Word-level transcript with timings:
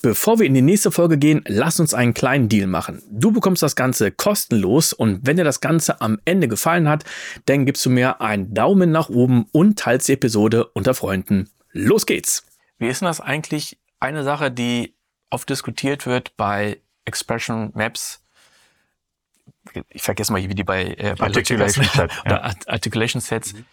Bevor 0.00 0.38
wir 0.38 0.46
in 0.46 0.54
die 0.54 0.62
nächste 0.62 0.90
Folge 0.90 1.18
gehen, 1.18 1.44
lass 1.46 1.78
uns 1.78 1.94
einen 1.94 2.14
kleinen 2.14 2.48
Deal 2.48 2.66
machen. 2.66 3.02
Du 3.10 3.30
bekommst 3.30 3.62
das 3.62 3.76
Ganze 3.76 4.10
kostenlos 4.10 4.92
und 4.92 5.26
wenn 5.26 5.36
dir 5.36 5.44
das 5.44 5.60
Ganze 5.60 6.00
am 6.00 6.18
Ende 6.24 6.48
gefallen 6.48 6.88
hat, 6.88 7.04
dann 7.46 7.66
gibst 7.66 7.84
du 7.86 7.90
mir 7.90 8.20
einen 8.20 8.54
Daumen 8.54 8.90
nach 8.90 9.10
oben 9.10 9.46
und 9.52 9.78
teilst 9.78 10.08
die 10.08 10.14
Episode 10.14 10.66
unter 10.66 10.94
Freunden. 10.94 11.50
Los 11.72 12.06
geht's! 12.06 12.44
Wie 12.78 12.88
ist 12.88 13.00
denn 13.00 13.06
das 13.06 13.20
eigentlich 13.20 13.78
eine 14.00 14.24
Sache, 14.24 14.50
die 14.50 14.94
oft 15.30 15.48
diskutiert 15.48 16.06
wird 16.06 16.36
bei 16.36 16.80
Expression 17.04 17.70
Maps? 17.74 18.24
Ich 19.88 20.02
vergesse 20.02 20.32
mal, 20.32 20.42
wie 20.42 20.54
die 20.54 20.64
bei, 20.64 20.86
äh, 20.94 21.14
bei 21.16 21.26
Articulation, 21.26 21.84
Set, 21.84 22.10
ja. 22.24 22.42
Articulation 22.66 23.20
Sets, 23.20 23.52
mhm. 23.52 23.64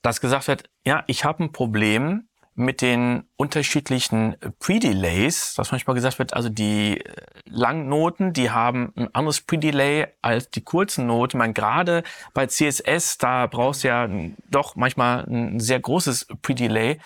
dass 0.00 0.22
gesagt 0.22 0.48
wird, 0.48 0.70
ja, 0.86 1.04
ich 1.06 1.24
habe 1.24 1.44
ein 1.44 1.52
Problem, 1.52 2.29
mit 2.54 2.82
den 2.82 3.24
unterschiedlichen 3.36 4.36
Pre-Delays, 4.58 5.54
dass 5.54 5.70
manchmal 5.70 5.94
gesagt 5.94 6.18
wird, 6.18 6.34
also 6.34 6.48
die 6.48 6.98
äh, 6.98 7.14
langen 7.46 7.88
Noten, 7.88 8.32
die 8.32 8.50
haben 8.50 8.92
ein 8.96 9.14
anderes 9.14 9.40
Pre-Delay 9.40 10.08
als 10.20 10.50
die 10.50 10.62
kurzen 10.62 11.06
Noten. 11.06 11.38
Man 11.38 11.54
gerade 11.54 12.02
bei 12.34 12.46
CSS, 12.46 13.18
da 13.18 13.46
brauchst 13.46 13.84
du 13.84 13.88
ja 13.88 14.08
doch 14.50 14.76
manchmal 14.76 15.24
ein 15.24 15.60
sehr 15.60 15.80
großes 15.80 16.26
Pre-Delay. 16.42 16.98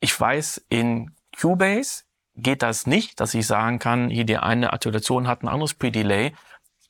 Ich 0.00 0.18
weiß, 0.18 0.64
in 0.68 1.12
Cubase 1.38 2.04
geht 2.34 2.62
das 2.62 2.86
nicht, 2.86 3.20
dass 3.20 3.34
ich 3.34 3.46
sagen 3.46 3.78
kann, 3.78 4.10
hier 4.10 4.24
die 4.24 4.38
eine 4.38 4.72
Artikulation 4.72 5.28
hat 5.28 5.42
ein 5.42 5.48
anderes 5.48 5.74
Pre-Delay. 5.74 6.32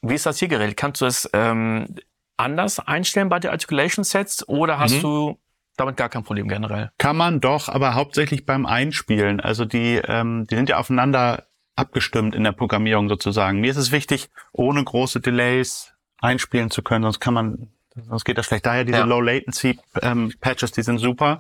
Wie 0.02 0.14
ist 0.14 0.26
das 0.26 0.38
hier 0.38 0.48
geregelt? 0.48 0.76
Kannst 0.76 1.00
du 1.00 1.06
es 1.06 1.28
ähm, 1.32 1.96
anders 2.36 2.78
einstellen 2.78 3.28
bei 3.28 3.40
den 3.40 3.50
Articulation 3.50 4.04
Sets 4.04 4.48
oder 4.48 4.78
hast 4.78 4.96
mhm. 4.96 5.00
du 5.00 5.38
damit 5.80 5.96
gar 5.96 6.08
kein 6.08 6.24
Problem 6.24 6.48
generell. 6.48 6.90
Kann 6.98 7.16
man 7.16 7.40
doch, 7.40 7.68
aber 7.68 7.94
hauptsächlich 7.94 8.46
beim 8.46 8.66
Einspielen. 8.66 9.40
Also 9.40 9.64
die, 9.64 10.00
ähm, 10.04 10.46
die 10.48 10.56
sind 10.56 10.68
ja 10.68 10.78
aufeinander 10.78 11.44
abgestimmt 11.76 12.34
in 12.34 12.44
der 12.44 12.52
Programmierung 12.52 13.08
sozusagen. 13.08 13.60
Mir 13.60 13.70
ist 13.70 13.76
es 13.76 13.92
wichtig, 13.92 14.28
ohne 14.52 14.82
große 14.82 15.20
Delays 15.20 15.94
einspielen 16.18 16.70
zu 16.70 16.82
können, 16.82 17.04
sonst 17.04 17.20
kann 17.20 17.34
man, 17.34 17.68
sonst 17.94 18.24
geht 18.24 18.36
das 18.36 18.46
schlecht. 18.46 18.66
Daher 18.66 18.84
diese 18.84 18.98
ja. 18.98 19.04
Low 19.04 19.20
Latency 19.20 19.78
ähm, 20.02 20.32
Patches, 20.40 20.72
die 20.72 20.82
sind 20.82 20.98
super. 20.98 21.38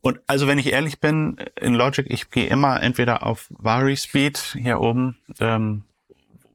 Und 0.00 0.20
also 0.26 0.46
wenn 0.46 0.58
ich 0.58 0.72
ehrlich 0.72 1.00
bin, 1.00 1.36
in 1.56 1.74
Logic, 1.74 2.06
ich 2.08 2.30
gehe 2.30 2.46
immer 2.46 2.82
entweder 2.82 3.24
auf 3.24 3.46
Vari 3.50 3.96
Speed 3.96 4.38
hier 4.38 4.80
oben, 4.80 5.18
ähm, 5.40 5.84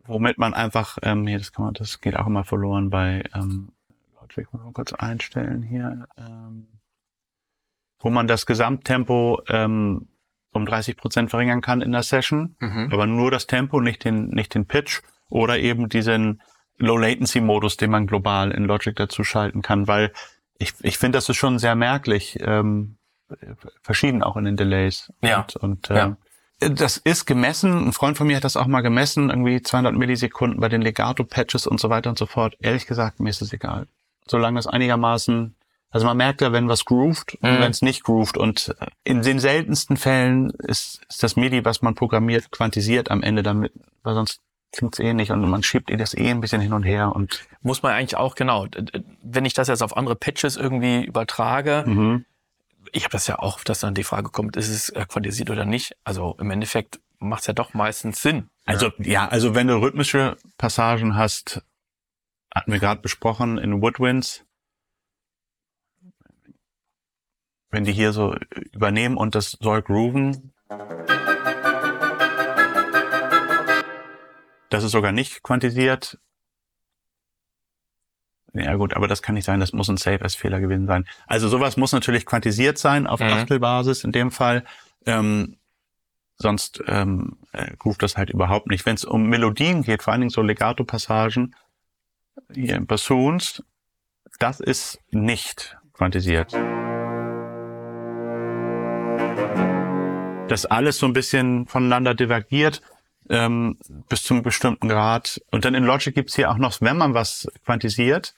womit 0.06 0.38
man 0.38 0.54
einfach, 0.54 0.98
ähm, 1.02 1.28
hier, 1.28 1.38
das 1.38 1.52
kann 1.52 1.66
man, 1.66 1.74
das 1.74 2.02
geht 2.02 2.16
auch 2.16 2.28
immer 2.28 2.44
verloren 2.44 2.90
bei 2.90 3.24
ähm, 3.34 3.74
Logic, 4.20 4.54
mal 4.54 4.72
kurz 4.74 4.94
einstellen 4.94 5.64
hier. 5.64 6.08
Ähm, 6.18 6.68
wo 8.02 8.10
man 8.10 8.28
das 8.28 8.46
Gesamttempo 8.46 9.42
ähm, 9.48 10.08
um 10.54 10.66
30 10.66 10.98
Prozent 10.98 11.30
verringern 11.30 11.62
kann 11.62 11.82
in 11.82 11.92
der 11.92 12.04
Session, 12.04 12.56
mhm. 12.60 12.90
aber 12.92 13.08
nur 13.08 13.32
das 13.32 13.48
Tempo, 13.48 13.80
nicht 13.80 14.04
den, 14.04 14.30
nicht 14.30 14.54
den 14.54 14.66
Pitch 14.66 15.02
oder 15.30 15.58
eben 15.60 15.90
diesen 15.90 16.42
Low 16.78 16.98
Latency 16.98 17.42
Modus, 17.42 17.78
den 17.78 17.92
man 17.92 18.08
global 18.08 18.52
in 18.52 18.66
Logic 18.66 18.96
dazu 18.96 19.24
schalten 19.24 19.62
kann, 19.62 19.88
weil 19.88 20.12
ich, 20.58 20.74
ich 20.82 20.98
finde, 20.98 21.18
das 21.18 21.30
ist 21.30 21.38
schon 21.38 21.60
sehr 21.60 21.76
merklich, 21.76 22.38
ähm, 22.42 22.98
verschieden 23.82 24.24
auch 24.24 24.36
in 24.36 24.46
den 24.46 24.58
Delays. 24.58 25.12
Ja. 25.22 25.42
Und, 25.42 25.56
und 25.56 25.90
äh, 25.90 25.96
ja. 25.96 26.18
das 26.60 26.98
ist 26.98 27.26
gemessen, 27.26 27.88
ein 27.88 27.94
Freund 27.94 28.18
von 28.18 28.28
mir 28.28 28.36
hat 28.36 28.44
das 28.44 28.58
auch 28.58 28.68
mal 28.68 28.82
gemessen, 28.82 29.30
irgendwie 29.30 29.62
200 29.62 29.96
Millisekunden 29.96 30.60
bei 30.60 30.70
den 30.70 30.82
Legato-Patches 30.82 31.66
und 31.68 31.80
so 31.80 31.90
weiter 31.90 32.10
und 32.10 32.18
so 32.18 32.26
fort. 32.26 32.58
Ehrlich 32.60 32.88
gesagt, 32.88 33.20
mir 33.20 33.30
ist 33.30 33.42
es 33.42 33.54
egal. 33.54 33.88
Solange 34.28 34.60
es 34.60 34.68
einigermaßen 34.68 35.56
also 35.92 36.06
man 36.06 36.18
merkt 36.18 36.42
ja, 36.42 36.54
wenn 36.54 36.70
was 36.70 36.86
groovt 36.86 37.36
und 37.36 37.52
mhm. 37.52 37.60
wenn 37.60 37.72
es 37.72 37.82
nicht 37.82 38.04
groovt. 38.04 38.38
Und 38.38 38.74
in 39.04 39.22
den 39.22 39.40
seltensten 39.40 39.98
Fällen 39.98 40.52
ist, 40.52 41.02
ist 41.10 41.22
das 41.22 41.36
MIDI, 41.36 41.66
was 41.66 41.82
man 41.82 41.96
programmiert, 41.96 42.50
quantisiert 42.52 43.12
am 43.12 43.22
Ende 43.22 43.44
damit, 43.44 43.74
weil 44.04 44.16
sonst 44.16 44.40
klingt's 44.72 45.00
eh 45.00 45.14
nicht 45.14 45.32
und 45.32 45.48
man 45.50 45.64
schiebt 45.64 45.92
das 46.00 46.14
eh 46.16 46.30
ein 46.30 46.40
bisschen 46.40 46.62
hin 46.62 46.72
und 46.72 46.84
her 46.84 47.14
und 47.14 47.46
muss 47.62 47.84
man 47.84 47.92
eigentlich 47.92 48.16
auch 48.16 48.36
genau. 48.36 48.68
Wenn 49.22 49.44
ich 49.44 49.54
das 49.54 49.68
jetzt 49.68 49.84
auf 49.84 49.98
andere 49.98 50.16
Patches 50.16 50.56
irgendwie 50.56 51.04
übertrage, 51.04 51.84
mhm. 51.86 52.26
ich 52.94 53.04
habe 53.04 53.12
das 53.12 53.28
ja 53.28 53.40
auch, 53.40 53.62
dass 53.64 53.82
dann 53.82 53.94
die 53.94 54.06
Frage 54.06 54.30
kommt, 54.30 54.56
ist 54.56 54.70
es 54.70 54.90
äh, 54.90 55.06
quantisiert 55.06 55.50
oder 55.50 55.66
nicht? 55.66 55.98
Also 56.06 56.38
im 56.40 56.50
Endeffekt 56.52 57.02
macht's 57.20 57.48
ja 57.48 57.54
doch 57.54 57.74
meistens 57.74 58.22
Sinn. 58.22 58.50
Also 58.66 58.92
ja 58.98 59.28
also 59.28 59.56
wenn 59.56 59.68
du 59.68 59.76
rhythmische 59.76 60.38
Passagen 60.58 61.18
hast, 61.18 61.62
hatten 62.56 62.72
wir 62.72 62.80
gerade 62.80 63.02
besprochen 63.02 63.58
in 63.58 63.82
Woodwinds, 63.82 64.46
wenn 67.72 67.84
die 67.86 67.94
hier 67.94 68.14
so 68.14 68.36
übernehmen 68.74 69.18
und 69.18 69.34
das 69.34 69.58
soll 69.60 69.82
grooven. 69.82 70.52
Das 74.70 74.84
ist 74.84 74.92
sogar 74.92 75.12
nicht 75.12 75.42
quantisiert. 75.44 76.20
Ja 78.54 78.76
gut, 78.76 78.94
aber 78.94 79.08
das 79.08 79.22
kann 79.22 79.36
nicht 79.36 79.46
sein, 79.46 79.62
das 79.62 79.72
muss 79.72 79.90
ein 79.90 79.98
Save-as-Fehler 79.98 80.60
gewesen 80.60 80.86
sein. 80.86 81.08
Also 81.26 81.48
sowas 81.48 81.78
muss 81.78 81.94
natürlich 81.94 82.26
quantisiert 82.26 82.78
sein 82.78 83.08
auf 83.08 83.22
mhm. 83.22 83.28
Achtelbasis 83.28 84.04
in 84.04 84.12
dem 84.12 84.30
Fall. 84.30 84.66
Ähm, 85.06 85.58
sonst 86.38 86.84
ähm, 86.88 87.38
äh, 87.54 87.76
groovt 87.78 88.04
das 88.04 88.18
halt 88.18 88.30
überhaupt 88.30 88.68
nicht. 88.68 88.86
Wenn 88.86 88.96
es 88.96 89.06
um 89.06 89.28
Melodien 89.28 89.84
geht, 89.84 90.04
vor 90.04 90.12
allen 90.12 90.22
Dingen 90.22 90.32
so 90.32 90.42
Legato-Passagen, 90.42 91.56
hier 92.54 92.76
in 92.76 92.88
Bassoons, 92.88 93.64
das 94.40 94.60
ist 94.60 95.00
nicht 95.12 95.78
quantisiert. 95.94 96.54
Dass 100.52 100.66
alles 100.66 100.98
so 100.98 101.06
ein 101.06 101.14
bisschen 101.14 101.66
voneinander 101.66 102.14
divergiert 102.14 102.82
ähm, 103.30 103.78
bis 104.10 104.24
zum 104.24 104.44
bestimmten 104.44 104.90
Grad. 104.90 105.42
Und 105.50 105.64
dann 105.64 105.76
in 105.76 105.86
Logic 105.86 106.14
gibt's 106.14 106.36
hier 106.36 106.52
auch 106.52 106.58
noch, 106.58 106.82
wenn 106.82 106.98
man 106.98 107.14
was 107.14 107.48
quantisiert, 107.64 108.36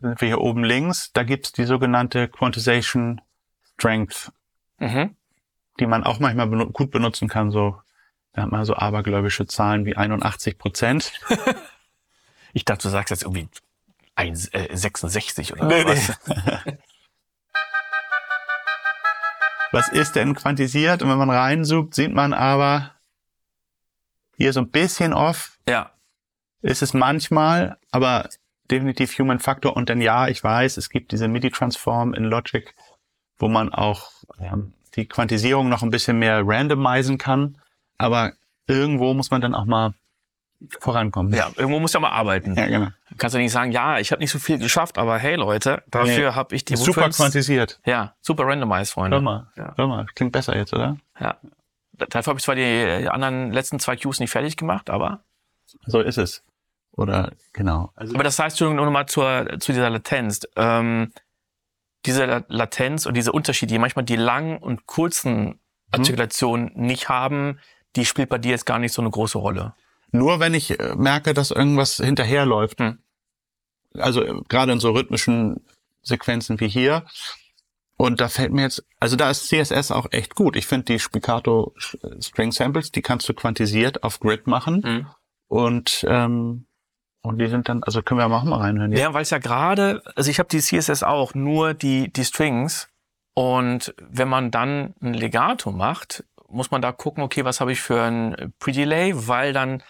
sind 0.00 0.20
wir 0.22 0.28
hier 0.28 0.40
oben 0.40 0.64
links, 0.64 1.12
da 1.12 1.22
gibt's 1.22 1.52
die 1.52 1.64
sogenannte 1.64 2.28
Quantization 2.28 3.20
Strength, 3.74 4.32
mhm. 4.78 5.16
die 5.78 5.86
man 5.86 6.04
auch 6.04 6.18
manchmal 6.18 6.46
benu 6.46 6.70
gut 6.70 6.90
benutzen 6.90 7.28
kann. 7.28 7.50
So, 7.50 7.78
da 8.32 8.42
hat 8.42 8.50
man 8.50 8.64
so 8.64 8.74
abergläubische 8.74 9.46
Zahlen 9.46 9.84
wie 9.84 9.96
81 9.96 10.56
Prozent. 10.56 11.12
ich 12.54 12.64
dachte, 12.64 12.84
du 12.84 12.88
sagst 12.88 13.10
jetzt 13.10 13.24
irgendwie 13.24 13.48
1, 14.14 14.48
äh, 14.54 14.74
66 14.74 15.52
oder 15.52 15.66
nee, 15.66 15.84
was. 15.84 16.18
Nee. 16.26 16.78
was 19.74 19.88
ist 19.88 20.16
denn 20.16 20.34
quantisiert? 20.34 21.02
Und 21.02 21.10
wenn 21.10 21.18
man 21.18 21.30
reinzoomt, 21.30 21.94
sieht 21.94 22.12
man 22.12 22.32
aber 22.32 22.92
hier 24.36 24.52
so 24.52 24.60
ein 24.60 24.70
bisschen 24.70 25.12
off. 25.12 25.58
Ja. 25.68 25.90
Ist 26.62 26.82
es 26.82 26.94
manchmal, 26.94 27.76
aber 27.90 28.28
definitiv 28.70 29.18
Human 29.18 29.40
Factor. 29.40 29.76
Und 29.76 29.90
dann 29.90 30.00
ja, 30.00 30.28
ich 30.28 30.42
weiß, 30.42 30.76
es 30.76 30.88
gibt 30.88 31.12
diese 31.12 31.28
MIDI-Transform 31.28 32.14
in 32.14 32.24
Logic, 32.24 32.74
wo 33.36 33.48
man 33.48 33.72
auch 33.72 34.12
ähm, 34.40 34.72
die 34.94 35.06
Quantisierung 35.06 35.68
noch 35.68 35.82
ein 35.82 35.90
bisschen 35.90 36.18
mehr 36.18 36.42
randomisieren 36.44 37.18
kann. 37.18 37.58
Aber 37.98 38.32
irgendwo 38.66 39.12
muss 39.12 39.30
man 39.30 39.40
dann 39.40 39.54
auch 39.54 39.66
mal 39.66 39.94
vorankommen. 40.80 41.32
Ja, 41.32 41.50
irgendwo 41.56 41.80
muss 41.80 41.92
ja 41.92 42.00
mal 42.00 42.10
arbeiten. 42.10 42.54
Ja, 42.54 42.66
genau. 42.66 42.88
Kannst 43.18 43.34
du 43.34 43.38
nicht 43.38 43.52
sagen, 43.52 43.72
ja, 43.72 43.98
ich 43.98 44.10
habe 44.12 44.20
nicht 44.20 44.30
so 44.30 44.38
viel 44.38 44.58
geschafft, 44.58 44.98
aber 44.98 45.18
hey 45.18 45.36
Leute, 45.36 45.82
dafür 45.88 46.30
nee, 46.30 46.34
habe 46.34 46.54
ich 46.54 46.64
die 46.64 46.76
Super 46.76 47.02
Woodwinds, 47.02 47.16
quantisiert. 47.18 47.80
Ja, 47.84 48.14
super 48.20 48.46
randomized, 48.46 48.92
Freunde. 48.92 49.16
Hör 49.16 49.22
mal, 49.22 49.46
ja. 49.56 49.74
hör 49.76 49.86
mal, 49.86 50.06
klingt 50.14 50.32
besser 50.32 50.56
jetzt, 50.56 50.72
oder? 50.72 50.96
Ja. 51.20 51.36
Dafür 51.92 52.32
habe 52.32 52.38
ich 52.38 52.44
zwar 52.44 52.56
die 52.56 53.08
anderen 53.08 53.52
letzten 53.52 53.78
zwei 53.78 53.96
Qs 53.96 54.18
nicht 54.18 54.30
fertig 54.30 54.56
gemacht, 54.56 54.90
aber... 54.90 55.20
So 55.86 56.00
ist 56.00 56.18
es. 56.18 56.42
Oder, 56.92 57.32
genau. 57.52 57.92
Also 57.96 58.14
aber 58.14 58.24
das 58.24 58.38
heißt, 58.38 58.60
nur 58.60 58.74
noch 58.74 58.90
mal 58.90 59.06
zur, 59.06 59.58
zu 59.58 59.72
dieser 59.72 59.90
Latenz. 59.90 60.40
Ähm, 60.56 61.12
diese 62.06 62.44
Latenz 62.48 63.06
und 63.06 63.14
diese 63.14 63.32
Unterschiede, 63.32 63.72
die 63.72 63.78
manchmal 63.78 64.04
die 64.04 64.16
langen 64.16 64.58
und 64.58 64.86
kurzen 64.86 65.44
mhm. 65.44 65.58
Artikulationen 65.92 66.70
mhm. 66.74 66.86
nicht 66.86 67.08
haben, 67.08 67.58
die 67.96 68.04
spielt 68.04 68.28
bei 68.28 68.38
dir 68.38 68.50
jetzt 68.50 68.66
gar 68.66 68.78
nicht 68.78 68.92
so 68.92 69.02
eine 69.02 69.10
große 69.10 69.38
Rolle. 69.38 69.74
Nur 70.14 70.38
wenn 70.38 70.54
ich 70.54 70.78
äh, 70.78 70.94
merke, 70.94 71.34
dass 71.34 71.50
irgendwas 71.50 71.96
hinterherläuft. 71.96 72.78
Hm. 72.78 72.98
Also 73.94 74.22
äh, 74.22 74.40
gerade 74.48 74.72
in 74.72 74.78
so 74.78 74.92
rhythmischen 74.92 75.60
Sequenzen 76.02 76.60
wie 76.60 76.68
hier. 76.68 77.04
Und 77.96 78.20
da 78.20 78.28
fällt 78.28 78.52
mir 78.52 78.62
jetzt, 78.62 78.84
also 79.00 79.16
da 79.16 79.30
ist 79.30 79.48
CSS 79.48 79.90
auch 79.90 80.06
echt 80.12 80.36
gut. 80.36 80.54
Ich 80.56 80.66
finde 80.66 80.84
die 80.86 80.98
Spiccato 81.00 81.74
String 82.20 82.52
Samples, 82.52 82.92
die 82.92 83.02
kannst 83.02 83.28
du 83.28 83.34
quantisiert 83.34 84.04
auf 84.04 84.20
Grid 84.20 84.46
machen. 84.46 84.82
Hm. 84.84 85.06
Und 85.48 86.06
ähm, 86.08 86.66
und 87.22 87.38
die 87.38 87.46
sind 87.48 87.68
dann, 87.68 87.82
also 87.82 88.02
können 88.02 88.20
wir 88.20 88.26
auch 88.26 88.44
mal 88.44 88.58
reinhören. 88.58 88.92
Ja, 88.92 88.98
ja 88.98 89.14
weil 89.14 89.22
es 89.22 89.30
ja 89.30 89.38
gerade, 89.38 90.02
also 90.14 90.30
ich 90.30 90.38
habe 90.38 90.48
die 90.48 90.60
CSS 90.60 91.02
auch, 91.02 91.34
nur 91.34 91.74
die 91.74 92.12
die 92.12 92.24
Strings. 92.24 92.88
Und 93.34 93.94
wenn 93.98 94.28
man 94.28 94.52
dann 94.52 94.94
ein 95.00 95.14
Legato 95.14 95.72
macht, 95.72 96.24
muss 96.48 96.70
man 96.70 96.82
da 96.82 96.92
gucken, 96.92 97.24
okay, 97.24 97.44
was 97.44 97.60
habe 97.60 97.72
ich 97.72 97.80
für 97.80 98.00
ein 98.00 98.52
Pre-Delay, 98.60 99.26
weil 99.26 99.52
dann 99.52 99.82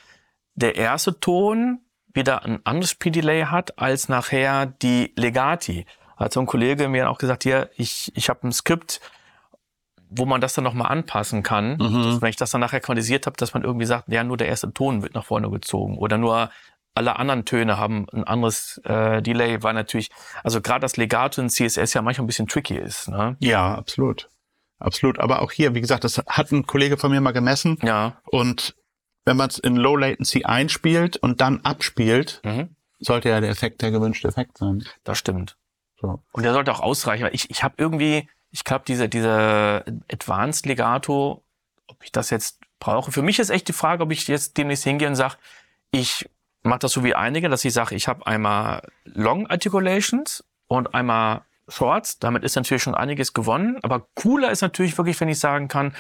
der 0.55 0.77
erste 0.77 1.19
Ton 1.19 1.81
wieder 2.13 2.45
ein 2.45 2.61
anderes 2.65 2.95
P-Delay 2.95 3.47
hat 3.47 3.79
als 3.79 4.09
nachher 4.09 4.67
die 4.67 5.13
Legati. 5.17 5.87
Hat 6.17 6.33
so 6.33 6.41
ein 6.41 6.47
Kollege 6.47 6.89
mir 6.89 7.11
auch 7.11 7.19
gesagt, 7.19 7.43
hier, 7.43 7.71
ich, 7.77 8.13
ich 8.15 8.29
habe 8.29 8.47
ein 8.47 8.53
Skript, 8.53 9.01
wo 10.09 10.27
man 10.27 10.41
das 10.41 10.55
dann 10.55 10.63
nochmal 10.63 10.93
anpassen 10.93 11.43
kann. 11.43 11.73
Mhm. 11.73 12.03
Dass, 12.05 12.23
wenn 12.23 12.31
ich 12.31 12.37
das 12.37 12.53
dann 12.53 12.61
nachher 12.61 12.81
quantisiert 12.81 13.27
habe, 13.27 13.37
dass 13.37 13.53
man 13.53 13.65
irgendwie 13.65 13.87
sagt, 13.87 14.09
ja, 14.09 14.23
nur 14.23 14.37
der 14.37 14.49
erste 14.49 14.73
Ton 14.73 15.03
wird 15.03 15.15
nach 15.15 15.25
vorne 15.25 15.51
gezogen 15.51 15.99
oder 15.99 16.19
nur 16.19 16.51
alle 16.95 17.17
anderen 17.17 17.45
Töne 17.45 17.77
haben 17.77 18.07
ein 18.13 18.23
anderes 18.23 18.81
äh, 18.85 19.21
Delay, 19.21 19.65
weil 19.65 19.75
natürlich, 19.75 20.11
also 20.45 20.61
gerade 20.61 20.81
das 20.81 20.97
Legato 20.97 21.41
in 21.43 21.49
CSS 21.49 21.93
ja 21.95 22.03
manchmal 22.03 22.25
ein 22.25 22.29
bisschen 22.29 22.47
tricky 22.47 22.77
ist. 22.77 23.09
Ne? 23.09 23.37
Ja, 23.41 23.75
absolut. 23.75 24.31
Absolut. 24.79 25.19
Aber 25.19 25.43
auch 25.43 25.51
hier, 25.51 25.75
wie 25.75 25.81
gesagt, 25.81 26.05
das 26.05 26.19
hat 26.19 26.53
ein 26.53 26.67
Kollege 26.67 26.97
von 26.97 27.11
mir 27.11 27.21
mal 27.21 27.33
gemessen. 27.33 27.79
Ja. 27.83 28.21
Und 28.25 28.77
wenn 29.25 29.37
man 29.37 29.49
es 29.49 29.59
in 29.59 29.77
Low 29.77 29.97
Latency 29.97 30.45
einspielt 30.45 31.17
und 31.17 31.41
dann 31.41 31.61
abspielt, 31.63 32.41
Mhm. 32.45 32.77
sollte 33.01 33.29
ja 33.29 33.41
der 33.41 33.51
Effekt 33.51 33.83
der 33.83 33.91
gewünschte 33.91 34.29
Effekt 34.29 34.59
sein. 34.59 34.85
Das 35.05 35.19
stimmt. 35.19 35.57
So. 36.01 36.23
Und 36.33 36.43
der 36.43 36.53
sollte 36.53 36.73
auch 36.73 36.81
ausreichen. 36.81 37.25
weil 37.25 37.35
Ich, 37.35 37.51
ich 37.51 37.63
habe 37.63 37.75
irgendwie, 37.79 38.29
ich 38.51 38.65
glaube, 38.65 38.85
diese, 38.87 39.09
diese 39.09 39.85
Advanced 40.13 40.67
Legato, 40.67 41.43
ob 41.87 42.03
ich 42.05 42.13
das 42.13 42.31
jetzt 42.31 42.61
brauche. 42.81 43.13
Für 43.13 43.23
mich 43.23 43.39
ist 43.39 43.51
echt 43.51 43.69
die 43.69 43.73
Frage, 43.73 44.03
ob 44.03 44.13
ich 44.13 44.27
jetzt 44.29 44.57
demnächst 44.59 44.85
hingehe 44.85 45.09
und 45.09 45.15
sage, 45.17 45.37
ich 45.91 46.29
mache 46.63 46.81
das 46.81 46.93
so 46.93 47.05
wie 47.05 47.15
einige, 47.15 47.49
dass 47.49 47.65
ich 47.65 47.73
sage, 47.73 47.95
ich 47.95 48.09
habe 48.09 48.27
einmal 48.27 48.87
Long 49.05 49.47
Articulations 49.49 50.45
und 50.67 50.95
einmal 50.95 51.43
Shorts. 51.69 52.19
Damit 52.19 52.43
ist 52.45 52.57
natürlich 52.57 52.83
schon 52.83 52.95
einiges 52.95 53.33
gewonnen. 53.33 53.79
Aber 53.83 54.07
cooler 54.15 54.51
ist 54.51 54.61
natürlich 54.63 54.97
wirklich, 54.99 55.19
wenn 55.21 55.29
ich 55.29 55.39
sagen 55.39 55.69
kann, 55.69 55.95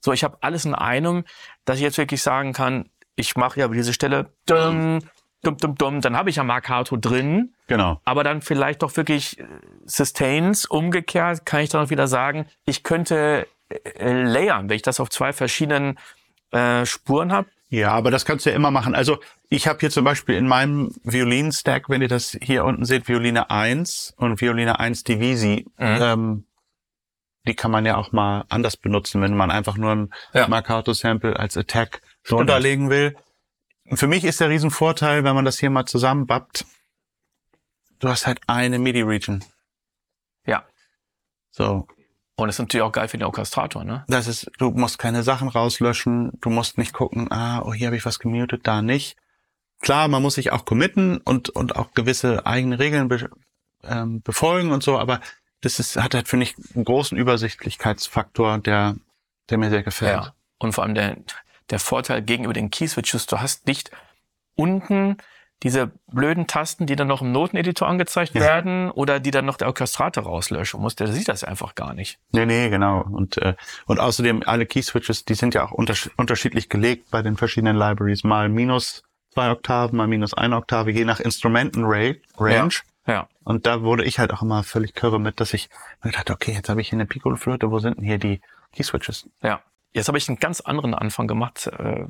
so, 0.00 0.12
ich 0.12 0.24
habe 0.24 0.38
alles 0.40 0.64
in 0.64 0.74
einem, 0.74 1.24
dass 1.64 1.76
ich 1.76 1.82
jetzt 1.82 1.98
wirklich 1.98 2.22
sagen 2.22 2.52
kann, 2.52 2.88
ich 3.16 3.36
mache 3.36 3.60
ja 3.60 3.66
über 3.66 3.74
diese 3.74 3.92
Stelle 3.92 4.32
dumm, 4.46 5.00
dumm, 5.42 5.56
dumm, 5.56 5.74
dumm, 5.76 6.00
dann 6.00 6.16
habe 6.16 6.30
ich 6.30 6.36
ja 6.36 6.44
Marcato 6.44 6.96
drin 6.96 7.54
Genau. 7.66 8.00
aber 8.04 8.24
dann 8.24 8.40
vielleicht 8.42 8.82
doch 8.82 8.96
wirklich 8.96 9.38
äh, 9.40 9.44
Sustains. 9.84 10.64
Umgekehrt 10.66 11.44
kann 11.44 11.60
ich 11.60 11.70
dann 11.70 11.84
auch 11.84 11.90
wieder 11.90 12.06
sagen, 12.08 12.46
ich 12.64 12.82
könnte 12.82 13.46
äh, 13.68 14.12
layern, 14.22 14.68
wenn 14.68 14.76
ich 14.76 14.82
das 14.82 15.00
auf 15.00 15.10
zwei 15.10 15.32
verschiedenen 15.32 15.98
äh, 16.52 16.86
Spuren 16.86 17.32
habe. 17.32 17.48
Ja, 17.70 17.90
aber 17.92 18.10
das 18.10 18.24
kannst 18.24 18.46
du 18.46 18.50
ja 18.50 18.56
immer 18.56 18.70
machen. 18.70 18.94
Also 18.94 19.18
ich 19.50 19.68
habe 19.68 19.78
hier 19.80 19.90
zum 19.90 20.02
Beispiel 20.04 20.36
in 20.36 20.48
meinem 20.48 20.90
Violin-Stack, 21.04 21.90
wenn 21.90 22.00
ihr 22.00 22.08
das 22.08 22.34
hier 22.40 22.64
unten 22.64 22.86
seht, 22.86 23.08
Violine 23.08 23.50
1 23.50 24.14
und 24.16 24.40
Violine 24.40 24.80
1 24.80 25.04
Divisi. 25.04 25.66
Ähm, 25.78 26.44
die 27.48 27.54
kann 27.54 27.70
man 27.70 27.84
ja 27.84 27.96
auch 27.96 28.12
mal 28.12 28.44
anders 28.48 28.76
benutzen, 28.76 29.20
wenn 29.22 29.36
man 29.36 29.50
einfach 29.50 29.76
nur 29.76 29.90
ein 29.90 30.14
Ja. 30.34 30.46
Marcato-Sample 30.48 31.38
als 31.38 31.56
Attack 31.56 32.02
drunter 32.24 32.60
legen 32.60 32.90
will. 32.90 33.16
Für 33.94 34.06
mich 34.06 34.24
ist 34.24 34.40
der 34.40 34.50
Riesenvorteil, 34.50 35.24
wenn 35.24 35.34
man 35.34 35.44
das 35.44 35.58
hier 35.58 35.70
mal 35.70 35.86
zusammenbappt, 35.86 36.66
du 37.98 38.08
hast 38.08 38.26
halt 38.26 38.40
eine 38.46 38.78
MIDI-Region. 38.78 39.42
Ja. 40.46 40.64
So, 41.50 41.88
Und 42.36 42.46
das 42.46 42.56
ist 42.56 42.60
natürlich 42.60 42.82
auch 42.82 42.92
geil 42.92 43.08
für 43.08 43.18
den 43.18 43.26
Orchestrator, 43.26 43.82
ne? 43.84 44.04
das 44.08 44.28
ist, 44.28 44.50
du 44.58 44.70
musst 44.70 44.98
keine 44.98 45.22
Sachen 45.22 45.48
rauslöschen, 45.48 46.32
du 46.40 46.50
musst 46.50 46.78
nicht 46.78 46.92
gucken, 46.92 47.32
ah, 47.32 47.62
oh, 47.62 47.72
hier 47.72 47.88
habe 47.88 47.96
ich 47.96 48.04
was 48.04 48.18
gemutet, 48.18 48.60
da 48.66 48.82
nicht. 48.82 49.16
Klar, 49.80 50.08
man 50.08 50.22
muss 50.22 50.34
sich 50.34 50.52
auch 50.52 50.64
committen 50.64 51.18
und, 51.18 51.48
und 51.50 51.76
auch 51.76 51.92
gewisse 51.94 52.46
eigene 52.46 52.78
Regeln 52.78 53.08
be, 53.08 53.30
ähm, 53.84 54.20
befolgen 54.22 54.70
und 54.70 54.82
so, 54.82 54.98
aber 54.98 55.20
das 55.60 55.78
ist, 55.78 55.96
hat 55.96 56.14
halt, 56.14 56.28
finde 56.28 56.44
ich, 56.44 56.54
einen 56.74 56.84
großen 56.84 57.16
Übersichtlichkeitsfaktor, 57.18 58.58
der, 58.58 58.96
der 59.50 59.58
mir 59.58 59.70
sehr 59.70 59.82
gefällt. 59.82 60.12
Ja. 60.12 60.34
Und 60.58 60.72
vor 60.72 60.84
allem 60.84 60.94
der, 60.94 61.16
der 61.70 61.78
Vorteil 61.78 62.22
gegenüber 62.22 62.52
den 62.52 62.70
Keyswitches, 62.70 63.26
du 63.26 63.40
hast 63.40 63.66
nicht 63.66 63.90
unten 64.54 65.16
diese 65.64 65.90
blöden 66.06 66.46
Tasten, 66.46 66.86
die 66.86 66.94
dann 66.94 67.08
noch 67.08 67.20
im 67.20 67.32
Noteneditor 67.32 67.88
angezeigt 67.88 68.34
Ja. 68.34 68.42
werden 68.42 68.90
oder 68.92 69.18
die 69.18 69.32
dann 69.32 69.44
noch 69.44 69.56
der 69.56 69.66
Orchestrator 69.66 70.22
rauslöschen 70.22 70.80
muss. 70.80 70.94
Der 70.94 71.08
sieht 71.08 71.28
das 71.28 71.42
einfach 71.42 71.74
gar 71.74 71.94
nicht. 71.94 72.20
Nee, 72.30 72.46
nee, 72.46 72.68
genau. 72.68 73.02
Und, 73.02 73.38
äh, 73.38 73.54
und 73.86 73.98
außerdem 73.98 74.44
alle 74.46 74.66
Key-Switches, 74.66 75.24
die 75.24 75.34
sind 75.34 75.54
ja 75.54 75.64
auch 75.64 75.72
untersch 75.72 76.10
unterschiedlich 76.16 76.68
gelegt 76.68 77.10
bei 77.10 77.22
den 77.22 77.36
verschiedenen 77.36 77.76
Libraries. 77.76 78.22
Mal 78.22 78.48
minus 78.48 79.02
zwei 79.34 79.50
Oktaven, 79.50 79.96
mal 79.96 80.06
minus 80.06 80.32
eine 80.32 80.56
Oktave, 80.56 80.92
je 80.92 81.04
nach 81.04 81.18
Instrumenten-Range. 81.18 82.14
Ja. 82.46 82.68
Und 83.42 83.66
da 83.66 83.82
wurde 83.82 84.04
ich 84.04 84.18
halt 84.18 84.32
auch 84.32 84.42
immer 84.42 84.62
völlig 84.62 84.94
kirre 84.94 85.18
mit, 85.18 85.40
dass 85.40 85.54
ich 85.54 85.70
mir 86.02 86.12
dachte, 86.12 86.34
okay, 86.34 86.52
jetzt 86.52 86.68
habe 86.68 86.80
ich 86.82 86.90
hier 86.90 86.98
eine 86.98 87.06
Piccolo-Flöte, 87.06 87.70
wo 87.70 87.78
sind 87.78 87.96
denn 87.96 88.04
hier 88.04 88.18
die 88.18 88.40
Key-Switches? 88.72 89.28
Ja, 89.42 89.62
jetzt 89.92 90.08
habe 90.08 90.18
ich 90.18 90.28
einen 90.28 90.38
ganz 90.38 90.60
anderen 90.60 90.94
Anfang 90.94 91.26
gemacht. 91.26 91.66
Äh, 91.66 92.06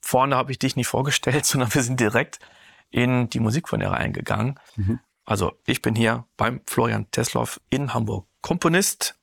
vorne 0.00 0.36
habe 0.36 0.50
ich 0.50 0.58
dich 0.58 0.76
nicht 0.76 0.88
vorgestellt, 0.88 1.44
sondern 1.46 1.72
wir 1.74 1.82
sind 1.82 2.00
direkt 2.00 2.40
in 2.88 3.28
die 3.28 3.40
Musik 3.40 3.68
von 3.68 3.80
dir 3.80 3.90
reingegangen. 3.90 4.58
Mhm. 4.76 5.00
Also 5.24 5.52
ich 5.66 5.82
bin 5.82 5.94
hier 5.94 6.24
beim 6.36 6.62
Florian 6.66 7.10
Tesloff 7.10 7.60
in 7.68 7.92
Hamburg. 7.92 8.26
Komponist, 8.40 9.16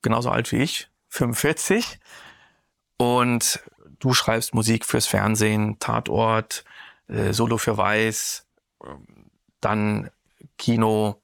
genauso 0.00 0.30
alt 0.30 0.50
wie 0.50 0.56
ich, 0.56 0.88
45. 1.10 2.00
Und 2.96 3.62
du 3.98 4.14
schreibst 4.14 4.54
Musik 4.54 4.86
fürs 4.86 5.06
Fernsehen, 5.06 5.78
Tatort, 5.78 6.64
äh, 7.08 7.34
Solo 7.34 7.58
für 7.58 7.76
Weiß, 7.76 8.48
ähm, 8.82 9.30
dann 9.60 10.10
Kino. 10.58 11.22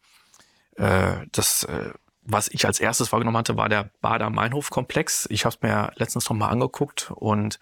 Äh, 0.77 1.27
das, 1.33 1.65
äh, 1.65 1.93
was 2.23 2.49
ich 2.49 2.67
als 2.67 2.81
erstes 2.81 3.13
wahrgenommen 3.13 3.37
hatte, 3.37 3.57
war 3.57 3.69
der 3.69 3.91
Bader-Meinhof-Komplex. 4.01 5.27
Ich 5.31 5.45
habe 5.45 5.55
es 5.55 5.63
mir 5.63 5.93
letztens 5.97 6.29
nochmal 6.29 6.51
angeguckt 6.51 7.11
und 7.15 7.59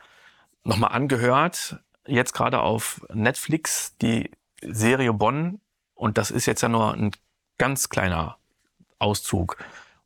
nochmal 0.65 0.93
angehört. 0.93 1.81
Jetzt 2.06 2.32
gerade 2.32 2.61
auf 2.61 3.00
Netflix 3.12 3.97
die 3.99 4.31
Serie 4.61 5.12
Bonn. 5.12 5.61
Und 5.94 6.19
das 6.19 6.31
ist 6.31 6.47
jetzt 6.47 6.62
ja 6.62 6.69
nur 6.69 6.94
ein 6.94 7.11
ganz 7.59 7.88
kleiner 7.88 8.38
Auszug. 8.99 9.56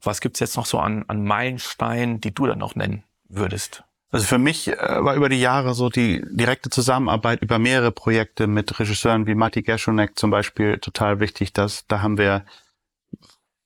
Was 0.01 0.21
gibt's 0.21 0.41
jetzt 0.41 0.57
noch 0.57 0.67
so 0.67 0.79
an, 0.79 1.05
an 1.09 1.25
Meilensteinen, 1.25 2.21
die 2.21 2.35
du 2.35 2.47
dann 2.47 2.59
noch 2.59 2.75
nennen 2.75 3.05
würdest? 3.29 3.85
Also 4.13 4.27
für 4.27 4.39
mich 4.39 4.69
äh, 4.69 4.77
war 4.77 5.15
über 5.15 5.31
die 5.31 5.41
Jahre 5.41 5.75
so 5.75 5.89
die 5.89 6.23
direkte 6.31 6.69
Zusammenarbeit 6.69 7.41
über 7.41 7.59
mehrere 7.59 7.93
Projekte 7.93 8.47
mit 8.47 8.79
Regisseuren 8.79 9.27
wie 9.27 9.35
Matti 9.35 9.63
Geschonek 9.63 10.19
zum 10.19 10.31
Beispiel 10.31 10.79
total 10.79 11.19
wichtig. 11.19 11.55
Dass, 11.55 11.87
da 11.87 12.03
haben 12.03 12.19
wir 12.19 12.45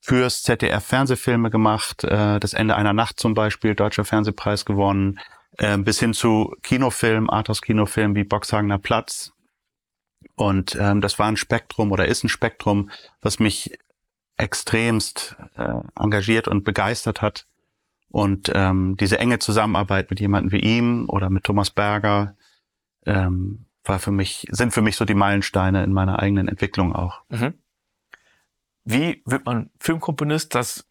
fürs 0.01 0.45
ZDF 0.45 0.85
Fernsehfilme 0.85 1.51
gemacht, 1.51 2.05
äh, 2.05 2.39
das 2.39 2.55
Ende 2.55 2.77
einer 2.77 2.93
Nacht 2.93 3.19
zum 3.19 3.35
Beispiel, 3.35 3.75
Deutscher 3.75 4.05
Fernsehpreis 4.05 4.65
gewonnen, 4.65 5.19
äh, 5.59 5.77
bis 5.79 5.99
hin 5.99 6.15
zu 6.15 6.55
Kinofilmen, 6.63 7.29
Arthouse-Kinofilmen 7.29 8.15
wie 8.15 8.23
Boxhagener 8.23 8.79
Platz. 8.79 9.33
Und 10.37 10.77
ähm, 10.79 11.01
das 11.01 11.19
war 11.19 11.27
ein 11.27 11.37
Spektrum 11.37 11.91
oder 11.91 12.07
ist 12.07 12.23
ein 12.23 12.29
Spektrum, 12.29 12.91
was 13.21 13.41
mich 13.41 13.77
extremst 14.37 15.35
äh, 15.57 15.81
engagiert 15.99 16.47
und 16.47 16.63
begeistert 16.63 17.21
hat. 17.21 17.47
Und 18.11 18.51
ähm, 18.55 18.97
diese 18.99 19.19
enge 19.19 19.39
Zusammenarbeit 19.39 20.11
mit 20.11 20.21
jemandem 20.21 20.53
wie 20.53 20.61
ihm 20.61 21.09
oder 21.09 21.29
mit 21.29 21.45
Thomas 21.45 21.71
Berger 21.71 22.37
ähm, 23.05 23.67
war 23.85 23.99
für 23.99 24.11
mich, 24.11 24.47
sind 24.51 24.73
für 24.73 24.83
mich 24.83 24.97
so 24.97 25.05
die 25.05 25.15
Meilensteine 25.15 25.85
in 25.85 25.93
meiner 25.93 26.19
eigenen 26.19 26.49
Entwicklung 26.49 26.95
auch. 26.95 27.23
Mhm. 27.29 27.55
Wie 28.85 29.23
wird 29.25 29.45
man 29.45 29.71
Filmkomponist? 29.81 30.55
Das 30.55 30.87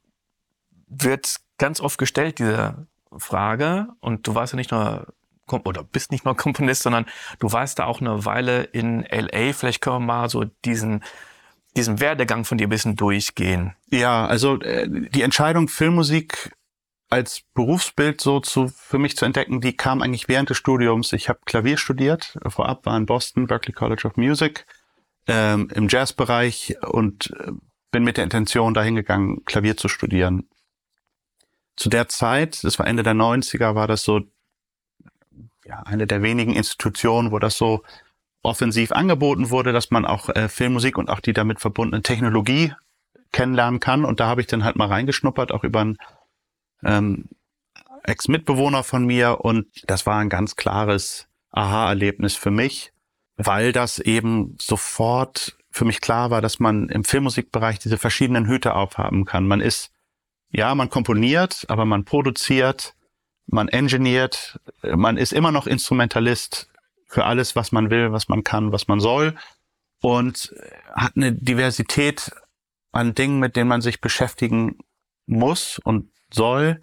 wird 0.88 1.38
ganz 1.58 1.80
oft 1.80 1.98
gestellt, 1.98 2.40
diese 2.40 2.88
Frage. 3.18 3.88
Und 4.02 4.28
du 4.28 4.36
warst 4.36 4.54
ja 4.54 4.58
nicht 4.58 4.72
nur, 4.72 5.08
oder 5.48 5.84
bist 5.84 6.12
nicht 6.12 6.26
nur 6.26 6.36
Komponist, 6.38 6.84
sondern 6.84 7.06
du 7.40 7.52
warst 7.52 7.80
da 7.80 7.86
auch 7.86 8.02
eine 8.02 8.26
Weile 8.26 8.64
in 8.64 9.06
LA. 9.10 9.54
Vielleicht 9.54 9.82
können 9.82 9.98
wir 9.98 10.00
mal 10.02 10.30
so 10.30 10.44
diesen, 10.66 11.04
diesen 11.76 12.00
Werdegang 12.00 12.46
von 12.46 12.58
dir 12.58 12.68
ein 12.68 12.72
bisschen 12.72 12.96
durchgehen. 12.96 13.74
Ja, 13.90 14.26
also 14.26 14.60
äh, 14.62 14.88
die 14.90 15.22
Entscheidung, 15.22 15.68
Filmmusik 15.68 16.56
als 17.16 17.44
Berufsbild 17.54 18.20
so 18.20 18.42
zu 18.42 18.68
für 18.68 19.00
mich 19.00 19.16
zu 19.16 19.24
entdecken, 19.24 19.62
die 19.62 19.78
kam 19.78 20.02
eigentlich 20.02 20.28
während 20.28 20.50
des 20.50 20.58
Studiums. 20.58 21.14
Ich 21.14 21.30
habe 21.30 21.40
Klavier 21.46 21.78
studiert, 21.78 22.38
vorab 22.46 22.86
war 22.86 22.98
in 22.98 23.06
Boston, 23.06 23.48
Berklee 23.48 23.72
College 23.72 24.06
of 24.06 24.18
Music, 24.18 24.66
ähm, 25.26 25.70
im 25.74 25.88
Jazzbereich 25.88 26.76
und 26.82 27.34
äh, 27.40 27.54
bin 27.92 28.04
mit 28.04 28.18
der 28.18 28.26
Intention 28.26 28.74
dahin 28.74 28.96
gegangen, 28.96 29.46
Klavier 29.46 29.78
zu 29.78 29.88
studieren. 29.88 30.50
Zu 31.78 31.88
der 31.88 32.10
Zeit, 32.10 32.62
das 32.66 32.80
war 32.80 32.88
Ende 32.88 33.04
der 33.04 33.14
90er, 33.14 33.76
war 33.76 33.88
das 33.88 34.04
so 34.04 34.20
ja, 35.64 35.84
eine 35.84 36.08
der 36.08 36.22
wenigen 36.22 36.54
Institutionen, 36.54 37.32
wo 37.32 37.40
das 37.40 37.58
so 37.58 37.82
offensiv 38.44 38.92
angeboten 38.92 39.52
wurde, 39.52 39.72
dass 39.72 39.90
man 39.90 40.06
auch 40.06 40.28
äh, 40.28 40.50
Filmmusik 40.50 40.98
und 40.98 41.10
auch 41.10 41.22
die 41.22 41.34
damit 41.34 41.62
verbundene 41.62 42.04
Technologie 42.04 42.74
kennenlernen 43.32 43.80
kann. 43.80 44.04
Und 44.04 44.20
da 44.20 44.28
habe 44.28 44.42
ich 44.42 44.48
dann 44.48 44.66
halt 44.66 44.76
mal 44.76 44.90
reingeschnuppert, 44.90 45.54
auch 45.54 45.64
über 45.64 45.80
einen 45.80 45.98
ähm, 46.84 47.30
Ex-Mitbewohner 48.04 48.84
von 48.84 49.06
mir. 49.06 49.42
Und 49.42 49.68
das 49.88 50.06
war 50.06 50.18
ein 50.18 50.30
ganz 50.30 50.56
klares 50.56 51.28
Aha-Erlebnis 51.52 52.36
für 52.36 52.52
mich, 52.52 52.92
weil 53.38 53.72
das 53.72 54.00
eben 54.00 54.56
sofort 54.60 55.58
für 55.72 55.86
mich 55.86 56.02
klar 56.02 56.30
war, 56.32 56.42
dass 56.42 56.60
man 56.60 56.90
im 56.90 57.04
Filmmusikbereich 57.04 57.80
diese 57.80 57.98
verschiedenen 57.98 58.48
Hüte 58.48 58.76
aufhaben 58.76 59.26
kann. 59.26 59.48
Man 59.48 59.62
ist, 59.62 59.92
ja, 60.50 60.74
man 60.74 60.90
komponiert, 60.90 61.66
aber 61.68 61.86
man 61.86 62.06
produziert, 62.06 62.96
man 63.46 63.68
engineert, 63.68 64.60
man 64.84 65.18
ist 65.18 65.34
immer 65.34 65.52
noch 65.52 65.68
Instrumentalist 65.68 66.70
für 67.08 67.26
alles, 67.26 67.56
was 67.56 67.72
man 67.72 67.90
will, 67.90 68.12
was 68.12 68.30
man 68.30 68.44
kann, 68.44 68.72
was 68.72 68.88
man 68.88 69.00
soll 69.00 69.36
und 70.02 70.54
hat 70.94 71.14
eine 71.16 71.34
Diversität 71.34 72.32
an 72.92 73.16
Dingen, 73.16 73.40
mit 73.40 73.56
denen 73.56 73.68
man 73.68 73.82
sich 73.82 74.02
beschäftigen 74.02 74.78
muss 75.26 75.80
und 75.84 76.12
soll, 76.36 76.82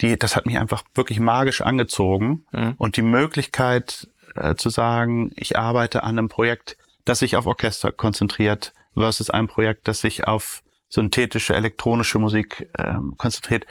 die, 0.00 0.18
das 0.18 0.36
hat 0.36 0.46
mich 0.46 0.58
einfach 0.58 0.82
wirklich 0.94 1.20
magisch 1.20 1.60
angezogen. 1.60 2.46
Mhm. 2.52 2.74
Und 2.78 2.96
die 2.96 3.02
Möglichkeit 3.02 4.08
äh, 4.34 4.54
zu 4.54 4.70
sagen, 4.70 5.30
ich 5.36 5.58
arbeite 5.58 6.02
an 6.02 6.18
einem 6.18 6.28
Projekt, 6.28 6.76
das 7.04 7.20
sich 7.20 7.36
auf 7.36 7.46
Orchester 7.46 7.92
konzentriert, 7.92 8.72
versus 8.94 9.30
ein 9.30 9.48
Projekt, 9.48 9.88
das 9.88 10.00
sich 10.00 10.26
auf 10.26 10.62
synthetische 10.88 11.54
elektronische 11.54 12.18
Musik 12.18 12.70
ähm, 12.78 13.14
konzentriert, 13.16 13.66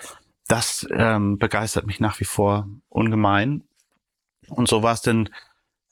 das 0.48 0.86
ähm, 0.92 1.38
begeistert 1.38 1.88
mich 1.88 2.00
nach 2.00 2.20
wie 2.20 2.26
vor 2.26 2.68
ungemein. 2.90 3.64
Und 4.50 4.68
so 4.68 4.84
war 4.84 4.94
es 4.94 5.02
denn 5.02 5.30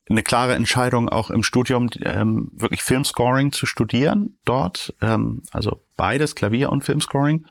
eine 0.09 0.23
klare 0.23 0.55
Entscheidung 0.55 1.07
auch 1.07 1.29
im 1.29 1.41
Studium, 1.41 1.89
ähm, 2.01 2.51
wirklich 2.53 2.83
Filmscoring 2.83 3.53
zu 3.53 3.65
studieren 3.65 4.37
dort. 4.43 4.93
Ähm, 5.01 5.43
also 5.51 5.81
beides, 5.95 6.35
Klavier 6.35 6.69
und 6.69 6.83
Filmscoring. 6.83 7.45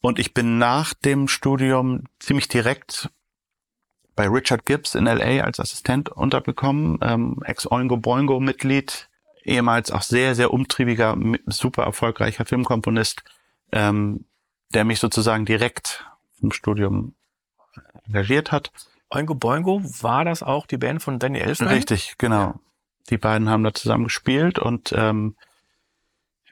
Und 0.00 0.18
ich 0.18 0.34
bin 0.34 0.58
nach 0.58 0.94
dem 0.94 1.28
Studium 1.28 2.04
ziemlich 2.20 2.48
direkt 2.48 3.10
bei 4.14 4.28
Richard 4.28 4.66
Gibbs 4.66 4.94
in 4.94 5.04
LA 5.04 5.44
als 5.44 5.60
Assistent 5.60 6.08
unterbekommen, 6.08 6.98
ähm, 7.02 7.40
Ex-Oingo 7.44 7.96
Boingo-Mitglied, 7.96 9.08
ehemals 9.44 9.90
auch 9.90 10.02
sehr, 10.02 10.34
sehr 10.34 10.52
umtriebiger, 10.52 11.16
super 11.46 11.84
erfolgreicher 11.84 12.44
Filmkomponist, 12.44 13.22
ähm, 13.72 14.24
der 14.74 14.84
mich 14.84 14.98
sozusagen 14.98 15.44
direkt 15.46 16.04
im 16.42 16.52
Studium 16.52 17.14
engagiert 18.06 18.52
hat. 18.52 18.72
Oingo 19.10 19.34
Boingo, 19.34 19.82
war 20.02 20.24
das 20.24 20.42
auch 20.42 20.66
die 20.66 20.78
Band 20.78 21.02
von 21.02 21.18
Danny 21.18 21.38
Elfman? 21.38 21.68
Richtig, 21.68 22.16
genau. 22.18 22.40
Ja. 22.40 22.54
Die 23.10 23.18
beiden 23.18 23.48
haben 23.48 23.64
da 23.64 23.72
zusammen 23.72 24.04
gespielt 24.04 24.58
und 24.58 24.92
ähm, 24.96 25.36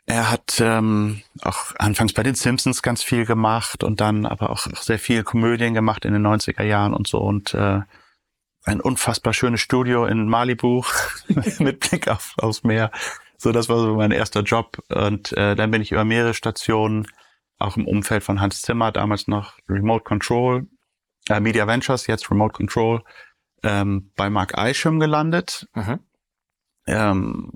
er 0.07 0.31
hat 0.31 0.61
ähm, 0.61 1.23
auch 1.43 1.75
anfangs 1.79 2.13
bei 2.13 2.23
den 2.23 2.37
Simpsons 2.37 2.81
ganz 2.81 3.03
viel 3.03 3.27
gemacht 3.27 3.83
und 3.83 4.01
dann 4.01 4.25
aber 4.25 4.51
auch 4.51 4.67
sehr 4.81 5.01
viel 5.01 5.25
Komödien 5.25 5.75
gemacht 5.75 6.05
in 6.05 6.13
den 6.13 6.25
90er 6.25 6.63
Jahren 6.63 6.95
und 6.95 7.09
so 7.09 7.19
und 7.19 7.55
äh, 7.55 7.81
ein 8.65 8.81
unfassbar 8.81 9.33
schönes 9.33 9.61
Studio 9.61 10.07
in 10.07 10.29
Malibu 10.29 10.85
mit 11.59 11.81
Blick 11.81 12.09
auf, 12.09 12.35
aufs 12.39 12.63
Meer. 12.63 12.93
So, 13.37 13.53
das 13.53 13.69
war 13.69 13.79
so 13.79 13.97
mein 13.97 14.13
erster 14.13 14.43
Job 14.43 14.79
und 14.89 15.33
äh, 15.33 15.57
dann 15.57 15.73
bin 15.73 15.83
ich 15.83 15.93
über 15.93 16.05
mehrere 16.05 16.35
Stationen 16.35 17.09
auch 17.59 17.77
im 17.77 17.87
Umfeld 17.87 18.23
von 18.23 18.41
Hans 18.41 18.63
Zimmer, 18.63 18.93
damals 18.93 19.27
noch 19.29 19.59
Remote 19.69 20.05
Control, 20.05 20.67
äh, 21.29 21.41
Media 21.41 21.67
Ventures, 21.67 22.07
jetzt 22.07 22.31
Remote 22.31 22.53
Control, 22.53 23.03
ähm, 23.63 24.13
bei 24.15 24.31
Mark 24.31 24.55
Isham 24.57 25.01
gelandet. 25.01 25.67
Mhm. 25.75 26.01
Ähm, 26.87 27.53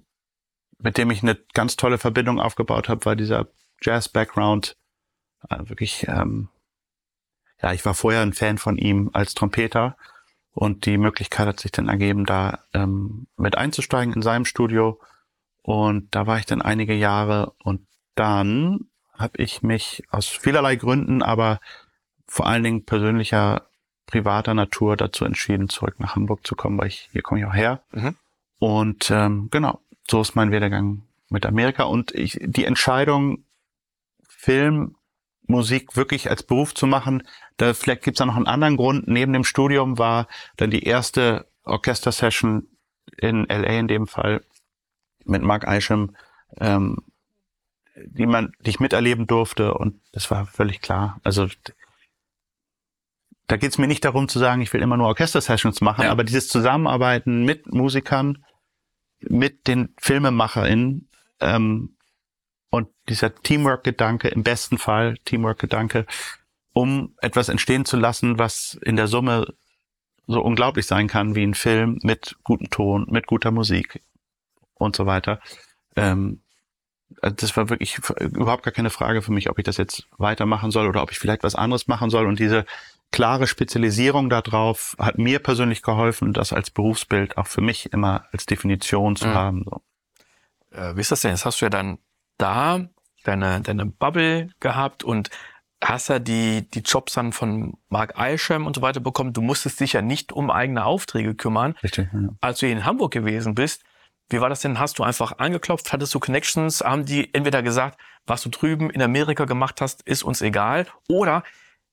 mit 0.83 0.99
dem 0.99 1.11
ich 1.11 1.23
eine 1.23 1.37
ganz 1.55 1.77
tolle 1.77 1.99
Verbindung 1.99 2.41
aufgebaut 2.41 2.89
habe, 2.89 3.05
war 3.05 3.17
dieser 3.17 3.49
Jazz-Background. 3.83 4.77
Äh, 5.49 5.69
wirklich, 5.69 6.07
ähm, 6.09 6.49
ja, 7.63 7.73
ich 7.73 7.85
war 7.85 7.95
vorher 7.95 8.23
ein 8.23 8.33
Fan 8.33 8.59
von 8.59 8.77
ihm 8.77 9.11
als 9.13 9.35
Trompeter 9.35 9.97
und 10.53 10.87
die 10.87 10.99
Möglichkeit 10.99 11.47
hat 11.47 11.61
sich 11.61 11.73
dann 11.73 11.89
ergeben, 11.89 12.27
da 12.27 12.65
ähm, 12.73 13.27
mit 13.37 13.57
einzusteigen 13.57 14.15
in 14.15 14.23
seinem 14.23 14.45
Studio. 14.45 15.01
Und 15.63 16.15
da 16.15 16.27
war 16.27 16.39
ich 16.39 16.47
dann 16.47 16.63
einige 16.63 16.95
Jahre 16.95 17.53
und 17.63 17.87
dann 18.15 18.87
habe 19.13 19.43
ich 19.43 19.63
mich 19.63 20.03
aus 20.11 20.27
vielerlei 20.27 20.77
Gründen, 20.77 21.23
aber 21.23 21.61
vor 22.27 22.47
allen 22.47 22.63
Dingen 22.63 22.85
persönlicher, 22.85 23.67
privater 24.07 24.55
Natur 24.55 24.97
dazu 24.97 25.25
entschieden, 25.25 25.69
zurück 25.69 26.01
nach 26.01 26.17
Hamburg 26.17 26.47
zu 26.47 26.57
kommen, 26.57 26.79
weil 26.79 26.89
ich 26.89 27.09
hier 27.13 27.23
komme 27.23 27.41
ich 27.41 27.47
auch 27.47 27.55
her. 27.55 27.83
Mhm. 27.93 28.17
Und 28.59 29.11
ähm, 29.11 29.49
genau, 29.51 29.81
so 30.09 30.21
ist 30.21 30.35
mein 30.35 30.51
Werdegang 30.51 31.03
mit 31.29 31.47
Amerika 31.47 31.85
und 31.85 32.13
ich, 32.15 32.39
die 32.41 32.65
Entscheidung, 32.65 33.45
Film, 34.29 34.97
Musik 35.47 35.97
wirklich 35.97 36.31
als 36.31 36.43
Beruf 36.43 36.75
zu 36.75 36.87
machen, 36.87 37.23
da 37.57 37.75
vielleicht 37.75 38.03
gibt's 38.03 38.19
da 38.19 38.27
noch 38.27 38.37
einen 38.37 38.47
anderen 38.47 38.77
Grund. 38.77 39.09
Neben 39.09 39.33
dem 39.33 39.45
Studium 39.45 39.99
war 39.99 40.29
dann 40.57 40.71
die 40.71 40.85
erste 40.85 41.47
Orchester-Session 41.65 42.69
in 43.19 43.45
LA 43.47 43.79
in 43.79 43.89
dem 43.89 44.07
Fall 44.07 44.43
mit 45.25 45.43
Mark 45.43 45.65
Isham, 45.67 46.17
ähm, 46.59 46.99
die 47.97 48.27
man, 48.27 48.53
die 48.61 48.71
ich 48.71 48.81
miterleben 48.81 49.27
durfte 49.27 49.75
und 49.75 50.01
das 50.13 50.31
war 50.31 50.47
völlig 50.47 50.81
klar. 50.81 51.21
Also 51.23 51.49
da 53.47 53.57
geht's 53.57 53.79
mir 53.79 53.89
nicht 53.89 54.05
darum 54.05 54.29
zu 54.29 54.39
sagen, 54.39 54.63
ich 54.63 54.73
will 54.73 54.81
immer 54.81 54.97
nur 54.97 55.09
Orchester-Sessions 55.09 55.81
machen, 55.81 56.05
ja. 56.05 56.11
aber 56.11 56.25
dieses 56.25 56.49
Zusammenarbeiten 56.49 57.45
mit 57.45 57.73
Musikern, 57.73 58.45
mit 59.21 59.67
den 59.67 59.95
FilmemacherInnen 59.99 61.09
ähm, 61.41 61.97
und 62.71 62.89
dieser 63.09 63.35
Teamwork-Gedanke, 63.35 64.29
im 64.29 64.43
besten 64.43 64.79
Fall 64.79 65.17
Teamwork-Gedanke, 65.25 66.07
um 66.73 67.15
etwas 67.21 67.49
entstehen 67.49 67.85
zu 67.85 67.97
lassen, 67.97 68.39
was 68.39 68.79
in 68.83 68.97
der 68.97 69.09
Summe 69.09 69.55
so 70.27 70.41
unglaublich 70.41 70.87
sein 70.87 71.09
kann 71.09 71.35
wie 71.35 71.43
ein 71.43 71.55
Film 71.55 71.99
mit 72.03 72.37
gutem 72.45 72.71
Ton, 72.71 73.07
mit 73.11 73.27
guter 73.27 73.51
Musik 73.51 74.01
und 74.75 74.95
so 74.95 75.07
weiter. 75.07 75.41
Ähm, 75.97 76.41
das 77.21 77.57
war 77.57 77.69
wirklich 77.69 77.99
überhaupt 78.21 78.63
gar 78.63 78.73
keine 78.73 78.91
Frage 78.91 79.23
für 79.23 79.33
mich, 79.33 79.51
ob 79.51 79.59
ich 79.59 79.65
das 79.65 79.77
jetzt 79.77 80.07
weitermachen 80.17 80.71
soll 80.71 80.87
oder 80.87 81.03
ob 81.03 81.11
ich 81.11 81.19
vielleicht 81.19 81.43
was 81.43 81.57
anderes 81.57 81.89
machen 81.89 82.09
soll. 82.09 82.27
Und 82.27 82.39
diese 82.39 82.65
klare 83.13 83.47
Spezialisierung 83.47 84.31
darauf 84.31 84.97
hat 84.99 85.19
mir 85.19 85.41
persönlich 85.41 85.83
geholfen, 85.83 86.33
das 86.33 86.53
als 86.53 86.71
Berufsbild 86.71 87.37
auch 87.37 87.47
für 87.47 87.61
mich 87.61 87.93
immer 87.93 88.27
als 88.33 88.47
Definition 88.47 89.17
zu 89.17 89.29
mhm. 89.29 89.35
haben. 89.35 89.65
So. 89.65 89.83
Äh, 90.71 90.97
wie 90.97 91.01
ist 91.01 91.11
das 91.11 91.23
denn? 91.23 91.33
Jetzt 91.33 91.45
hast 91.45 91.61
du 91.61 91.67
ja 91.67 91.71
dann 91.71 91.99
da 92.39 92.89
deine, 93.25 93.61
deine 93.61 93.87
Bubble 93.87 94.49
gehabt 94.61 95.05
und 95.05 95.31
hast 95.83 96.09
ja 96.09 96.19
die, 96.19 96.69
die 96.71 96.81
Jobs 96.81 97.15
dann 97.15 97.33
von 97.33 97.79
Mark 97.89 98.19
Eilschem 98.19 98.67
und 98.67 98.77
so 98.77 98.83
weiter 98.83 99.01
bekommen. 99.01 99.33
Du 99.33 99.41
musstest 99.41 99.81
dich 99.81 99.95
ja 99.95 100.03
nicht 100.03 100.33
um 100.33 100.51
eigene 100.51 100.85
Aufträge 100.85 101.35
kümmern. 101.35 101.75
Richtig, 101.83 102.09
ja. 102.13 102.29
Als 102.41 102.59
du 102.59 102.67
hier 102.67 102.77
in 102.77 102.85
Hamburg 102.85 103.13
gewesen 103.13 103.55
bist, 103.55 103.83
wie 104.29 104.41
war 104.41 104.49
das 104.49 104.61
denn? 104.61 104.79
Hast 104.79 104.99
du 104.99 105.03
einfach 105.03 105.39
angeklopft? 105.39 105.93
Hattest 105.93 106.15
du 106.15 106.21
Connections? 106.21 106.83
Haben 106.83 107.05
die 107.05 107.35
entweder 107.35 107.63
gesagt, 107.63 107.99
was 108.27 108.43
du 108.43 108.49
drüben 108.49 108.91
in 108.91 109.03
Amerika 109.03 109.45
gemacht 109.45 109.81
hast, 109.81 110.03
ist 110.03 110.23
uns 110.23 110.41
egal? 110.41 110.87
Oder, 111.09 111.43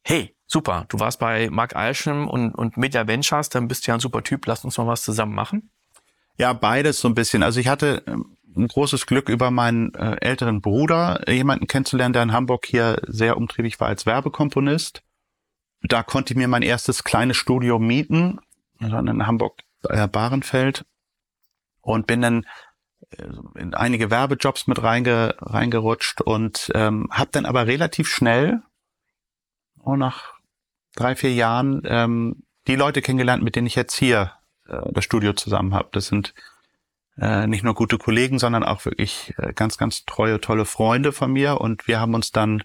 hey, 0.04 0.37
super, 0.48 0.86
du 0.90 1.00
warst 1.00 1.20
bei 1.20 1.50
Mark 1.50 1.76
Eilschem 1.76 2.28
und, 2.28 2.56
und 2.56 2.78
Media 2.78 3.08
Ventures, 3.08 3.50
dann 3.50 3.68
bist 3.68 3.86
du 3.86 3.92
ja 3.92 3.96
ein 3.96 4.00
super 4.00 4.24
Typ, 4.24 4.46
lass 4.48 4.66
uns 4.66 4.78
mal 4.78 4.88
was 4.88 5.04
zusammen 5.04 5.36
machen? 5.36 5.70
Ja, 6.38 6.54
beides 6.54 7.00
so 7.00 7.08
ein 7.08 7.16
bisschen. 7.16 7.44
Also 7.44 7.60
ich 7.60 7.68
hatte 7.68 8.04
ähm, 8.08 8.38
ein 8.56 8.68
großes 8.68 9.06
Glück 9.06 9.30
über 9.30 9.52
meinen 9.52 9.94
äh, 9.96 10.18
älteren 10.22 10.62
Bruder, 10.62 11.30
jemanden 11.30 11.68
kennenzulernen, 11.68 12.14
der 12.14 12.24
in 12.24 12.32
Hamburg 12.32 12.66
hier 12.66 13.02
sehr 13.08 13.38
umtriebig 13.38 13.80
war 13.80 13.88
als 13.88 14.06
Werbekomponist. 14.06 15.04
Da 15.84 16.04
konnte 16.04 16.34
ich 16.34 16.38
mir 16.38 16.48
mein 16.48 16.64
erstes 16.64 17.04
kleines 17.04 17.38
Studio 17.38 17.80
mieten, 17.80 18.40
also 18.80 18.98
in 18.98 19.28
Hamburg 19.28 19.62
äh, 19.90 20.08
Bahrenfeld 20.08 20.86
und 21.82 22.08
bin 22.08 22.22
dann 22.22 22.46
äh, 23.12 23.28
in 23.56 23.74
einige 23.74 24.10
Werbejobs 24.10 24.68
mit 24.68 24.82
reinge, 24.82 25.36
reingerutscht 25.40 26.22
und 26.22 26.72
ähm, 26.76 27.08
habe 27.12 27.30
dann 27.32 27.46
aber 27.46 27.68
relativ 27.68 28.10
schnell, 28.10 28.62
oh, 29.84 29.96
nach 29.96 30.37
drei, 30.98 31.16
vier 31.16 31.34
Jahren, 31.34 31.82
ähm, 31.86 32.44
die 32.68 32.76
Leute 32.76 33.02
kennengelernt, 33.02 33.44
mit 33.44 33.56
denen 33.56 33.68
ich 33.68 33.76
jetzt 33.76 33.96
hier 33.96 34.34
äh, 34.68 34.82
das 34.92 35.06
Studio 35.06 35.34
zusammen 35.34 35.74
habe. 35.74 35.90
Das 35.94 36.08
sind 36.08 36.34
äh, 37.18 37.48
nicht 37.48 37.64
nur 37.64 37.74
gute 37.74 37.98
Kollegen, 37.98 38.40
sondern 38.40 38.64
auch 38.64 38.86
wirklich 38.86 39.34
äh, 39.38 39.54
ganz, 39.54 39.78
ganz 39.78 40.06
treue, 40.06 40.42
tolle 40.42 40.66
Freunde 40.66 41.12
von 41.14 41.32
mir. 41.32 41.62
Und 41.62 41.88
wir 41.88 42.00
haben 42.00 42.14
uns 42.14 42.32
dann 42.32 42.64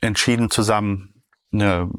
entschieden, 0.00 0.50
zusammen 0.50 1.22
eine, 1.52 1.90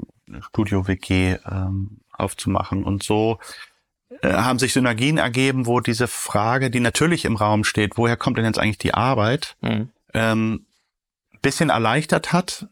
Studio-WG 0.42 1.38
ähm, 1.50 2.02
aufzumachen. 2.12 2.84
Und 2.84 3.04
so 3.04 3.40
äh, 4.22 4.34
haben 4.34 4.60
sich 4.60 4.74
Synergien 4.74 5.18
ergeben, 5.18 5.66
wo 5.66 5.80
diese 5.80 6.08
Frage, 6.08 6.70
die 6.70 6.80
natürlich 6.80 7.26
im 7.26 7.36
Raum 7.36 7.64
steht, 7.64 7.98
woher 7.98 8.18
kommt 8.18 8.38
denn 8.38 8.46
jetzt 8.46 8.60
eigentlich 8.60 8.78
die 8.78 8.94
Arbeit, 8.94 9.58
mhm. 9.62 9.90
ähm, 10.14 10.66
bisschen 11.42 11.70
erleichtert 11.70 12.34
hat, 12.34 12.68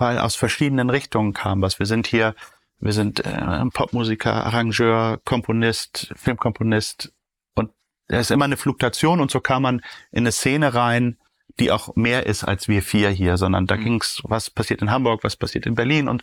weil 0.00 0.18
aus 0.18 0.34
verschiedenen 0.34 0.90
Richtungen 0.90 1.32
kam 1.32 1.62
was. 1.62 1.78
Wir 1.78 1.86
sind 1.86 2.06
hier, 2.06 2.34
wir 2.78 2.92
sind 2.92 3.20
äh, 3.20 3.64
Popmusiker, 3.72 4.46
Arrangeur, 4.46 5.20
Komponist, 5.24 6.12
Filmkomponist 6.16 7.12
und 7.54 7.70
es 8.08 8.22
ist 8.22 8.30
immer 8.30 8.46
eine 8.46 8.56
Fluktuation 8.56 9.20
und 9.20 9.30
so 9.30 9.40
kam 9.40 9.62
man 9.62 9.82
in 10.10 10.20
eine 10.20 10.32
Szene 10.32 10.74
rein, 10.74 11.18
die 11.58 11.70
auch 11.70 11.94
mehr 11.96 12.26
ist 12.26 12.44
als 12.44 12.68
wir 12.68 12.82
vier 12.82 13.10
hier, 13.10 13.36
sondern 13.36 13.66
da 13.66 13.76
mhm. 13.76 13.84
ging's, 13.84 14.22
was 14.24 14.50
passiert 14.50 14.80
in 14.82 14.90
Hamburg, 14.90 15.22
was 15.22 15.36
passiert 15.36 15.66
in 15.66 15.74
Berlin 15.74 16.08
und 16.08 16.22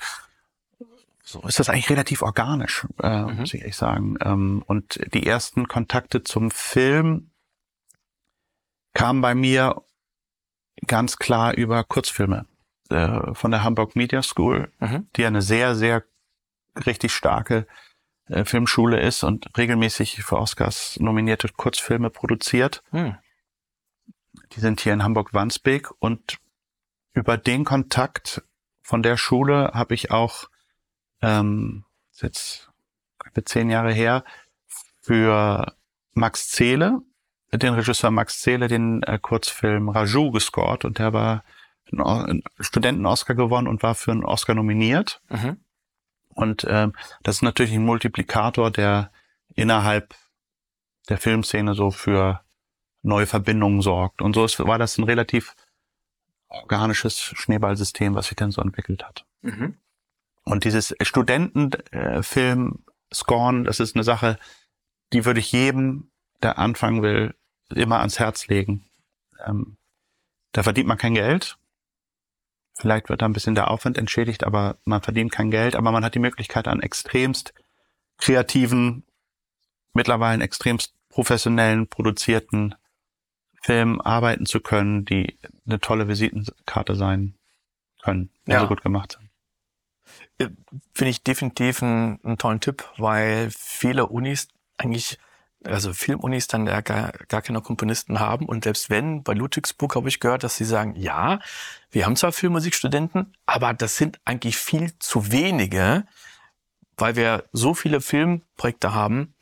so 1.24 1.42
ist 1.42 1.60
das 1.60 1.70
eigentlich 1.70 1.90
relativ 1.90 2.22
organisch, 2.22 2.88
äh, 3.04 3.24
mhm. 3.24 3.40
muss 3.40 3.54
ich 3.54 3.60
ehrlich 3.60 3.76
sagen. 3.76 4.18
Ähm, 4.22 4.64
und 4.66 5.00
die 5.14 5.28
ersten 5.28 5.68
Kontakte 5.68 6.24
zum 6.24 6.52
Film 6.52 7.32
kamen 8.94 9.22
bei 9.22 9.36
mir 9.36 9.84
ganz 10.88 11.18
klar 11.18 11.54
über 11.54 11.84
Kurzfilme 11.84 12.46
äh, 12.92 13.34
von 13.34 13.52
der 13.52 13.64
Hamburg 13.64 13.96
Media 13.96 14.22
School, 14.22 14.72
mhm. 14.80 15.08
die 15.16 15.26
eine 15.26 15.42
sehr, 15.42 15.76
sehr 15.76 16.04
richtig 16.86 17.14
starke 17.14 17.68
äh, 18.28 18.46
Filmschule 18.46 19.00
ist 19.00 19.24
und 19.24 19.48
regelmäßig 19.58 20.24
für 20.24 20.38
Oscars 20.38 21.00
nominierte 21.00 21.50
Kurzfilme 21.50 22.10
produziert. 22.10 22.84
Mhm. 22.92 23.18
Die 24.54 24.60
sind 24.60 24.82
hier 24.82 24.94
in 24.94 25.04
Hamburg-Wandsbek 25.04 25.90
und 26.00 26.38
über 27.14 27.38
den 27.38 27.66
Kontakt 27.66 28.44
von 28.82 29.04
der 29.04 29.18
Schule 29.18 29.72
habe 29.74 29.94
ich 29.94 30.12
auch, 30.12 30.50
ähm, 31.22 31.84
jetzt 32.14 32.70
zehn 33.46 33.70
Jahre 33.70 33.94
her, 33.94 34.24
für 35.02 35.74
Max 36.14 36.50
Zehle, 36.50 37.00
den 37.52 37.74
Regisseur 37.74 38.12
Max 38.12 38.40
Zehle, 38.40 38.68
den 38.68 39.04
äh, 39.04 39.20
Kurzfilm 39.22 39.90
Raju 39.90 40.32
gescored 40.32 40.86
und 40.86 41.00
der 41.00 41.14
war 41.14 41.44
einen 41.92 42.44
Studenten-Oscar 42.60 43.36
gewonnen 43.36 43.68
und 43.68 43.84
war 43.84 43.96
für 43.96 44.12
einen 44.12 44.26
Oscar 44.26 44.56
nominiert. 44.56 45.22
Mhm. 45.30 45.58
Und 46.30 46.66
ähm, 46.70 46.94
das 47.24 47.38
ist 47.38 47.42
natürlich 47.42 47.74
ein 47.74 47.86
Multiplikator, 47.86 48.72
der 48.72 49.12
innerhalb 49.56 50.14
der 51.10 51.18
Filmszene 51.18 51.74
so 51.74 51.92
für 51.92 52.42
neue 53.02 53.26
Verbindungen 53.26 53.82
sorgt. 53.82 54.22
Und 54.22 54.34
so 54.34 54.46
ist, 54.46 54.60
war 54.60 54.78
das 54.78 54.98
ein 54.98 55.04
relativ 55.04 55.56
organisches 56.50 57.20
Schneeballsystem, 57.20 58.16
was 58.16 58.28
sich 58.28 58.36
dann 58.36 58.52
so 58.52 58.62
entwickelt 58.62 59.04
hat. 59.04 59.26
Mhm. 59.42 59.78
Und 60.44 60.64
dieses 60.64 60.96
Studentenfilm 61.02 62.72
äh, 62.72 63.14
Scorn, 63.14 63.64
das 63.64 63.80
ist 63.80 63.96
eine 63.96 64.04
Sache, 64.04 64.38
die 65.14 65.26
würde 65.26 65.40
ich 65.40 65.52
jedem, 65.52 66.12
der 66.42 66.58
anfangen 66.58 67.02
will, 67.02 67.36
immer 67.74 68.00
ans 68.00 68.20
Herz 68.20 68.48
legen. 68.48 68.86
Ähm, 69.46 69.78
da 70.52 70.64
verdient 70.64 70.88
man 70.88 70.98
kein 70.98 71.14
Geld. 71.14 71.58
Vielleicht 72.80 73.10
wird 73.10 73.22
da 73.22 73.26
ein 73.26 73.34
bisschen 73.34 73.56
der 73.56 73.72
Aufwand 73.72 73.98
entschädigt, 73.98 74.44
aber 74.44 74.78
man 74.86 75.02
verdient 75.02 75.32
kein 75.32 75.50
Geld, 75.50 75.76
aber 75.76 75.92
man 75.92 76.06
hat 76.06 76.14
die 76.14 76.20
Möglichkeit 76.20 76.68
an 76.68 76.82
extremst 76.82 77.54
kreativen, 78.18 79.04
mittlerweile 79.94 80.44
extremst 80.44 80.94
professionellen, 81.10 81.88
produzierten 81.88 82.76
Filmen 83.62 84.00
arbeiten 84.00 84.46
zu 84.46 84.60
können, 84.60 85.06
die 85.06 85.40
eine 85.66 85.80
tolle 85.80 86.08
Visitenkarte 86.08 86.96
sein 86.96 87.34
können, 88.02 88.30
die 88.46 88.52
ja. 88.52 88.62
so 88.62 88.68
gut 88.68 88.84
gemacht 88.84 89.18
sind. 89.18 89.30
Äh, 90.38 90.54
finde 90.94 91.10
ich 91.10 91.24
definitiv 91.24 91.82
einen, 91.82 92.20
einen 92.24 92.38
tollen 92.38 92.60
Tipp, 92.60 92.86
weil 92.98 93.50
viele 93.52 94.06
Unis 94.06 94.50
eigentlich 94.78 95.18
also 95.68 95.94
Filmunis 95.94 96.48
dann 96.48 96.66
gar, 96.66 96.82
gar 96.82 97.42
keine 97.42 97.62
Komponisten 97.62 98.20
haben. 98.20 98.46
Und 98.46 98.64
selbst 98.64 98.90
wenn, 98.90 99.24
bei 99.24 99.34
Ludwigsburg 99.34 99.96
habe 99.96 100.10
ich 100.10 100.20
gehört, 100.20 100.44
dass 100.44 100.58
sie 100.58 100.66
sagen, 100.66 100.96
ja, 100.96 101.40
wir 101.92 102.06
haben 102.06 102.16
zwar 102.16 102.32
Filmmusikstudenten, 102.32 103.34
aber 103.46 103.74
das 103.74 103.98
sind 103.98 104.20
eigentlich 104.26 104.58
viel 104.58 104.98
zu 105.00 105.32
wenige, 105.32 106.06
weil 106.98 107.16
wir 107.16 107.44
so 107.52 107.74
viele 107.74 108.02
Filmprojekte 108.02 108.94
haben, 108.94 109.34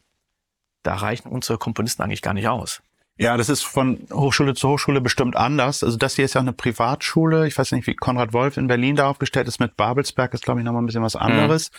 da 0.84 0.96
reichen 0.96 1.29
unsere 1.29 1.58
Komponisten 1.58 2.03
eigentlich 2.03 2.22
gar 2.22 2.34
nicht 2.34 2.48
aus. 2.48 2.82
Ja, 3.17 3.38
das 3.38 3.48
ist 3.48 3.63
von 3.63 4.08
Hochschule 4.12 4.55
zu 4.55 4.70
Hochschule 4.70 5.00
bestimmt 5.00 5.38
anders. 5.38 5.84
Also 5.84 5.98
das 5.98 6.15
hier 6.15 6.25
ist 6.25 6.34
ja 6.34 6.41
eine 6.41 6.51
Privatschule. 6.51 7.48
Ich 7.48 7.58
weiß 7.58 7.72
nicht, 7.72 7.88
wie 7.88 7.96
Konrad 7.96 8.34
Wolf 8.34 8.58
in 8.58 8.67
Berlin 8.67 8.98
da 8.98 9.08
aufgestellt 9.08 9.48
ist 9.48 9.60
mit 9.60 9.77
Babelsberg, 9.77 10.34
ist 10.34 10.44
glaube 10.44 10.60
ich 10.60 10.65
nochmal 10.65 10.82
ein 10.82 10.86
bisschen 10.86 11.01
was 11.01 11.15
anderes. 11.15 11.72
Mhm. 11.72 11.77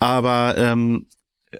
Aber 0.00 0.54
ähm, 0.58 1.06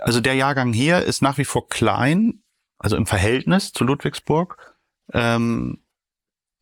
also 0.01 0.21
der 0.21 0.35
Jahrgang 0.35 0.73
hier 0.73 1.03
ist 1.03 1.23
nach 1.23 1.39
wie 1.39 1.45
vor 1.45 1.69
klein, 1.69 2.43
also 2.79 2.97
im 2.97 3.07
Verhältnis 3.07 3.73
zu 3.73 3.85
Ludwigsburg. 3.85 4.75
Ähm, 5.13 5.79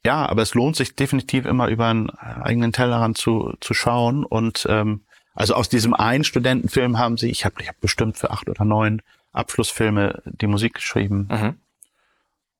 ja, 0.04 0.26
aber 0.26 0.43
es 0.43 0.54
lohnt 0.54 0.76
sich 0.76 0.95
definitiv 0.95 1.47
immer 1.47 1.69
über 1.69 1.87
einen 1.87 2.11
eigenen 2.11 2.73
Tellerrand 2.73 3.16
zu, 3.16 3.54
zu 3.61 3.73
schauen. 3.73 4.25
Und 4.25 4.66
ähm, 4.69 5.02
also 5.35 5.54
aus 5.54 5.69
diesem 5.69 5.95
einen 5.95 6.25
Studentenfilm 6.25 6.99
haben 6.99 7.16
sie, 7.16 7.31
ich 7.31 7.45
habe 7.45 7.57
ich 7.61 7.69
hab 7.69 7.81
bestimmt 7.81 8.19
für 8.19 8.31
acht 8.31 8.49
oder 8.49 8.64
neun 8.64 9.02
Abschlussfilme 9.33 10.23
die 10.26 10.47
Musik 10.47 10.75
geschrieben. 10.75 11.28
Mhm. 11.31 11.59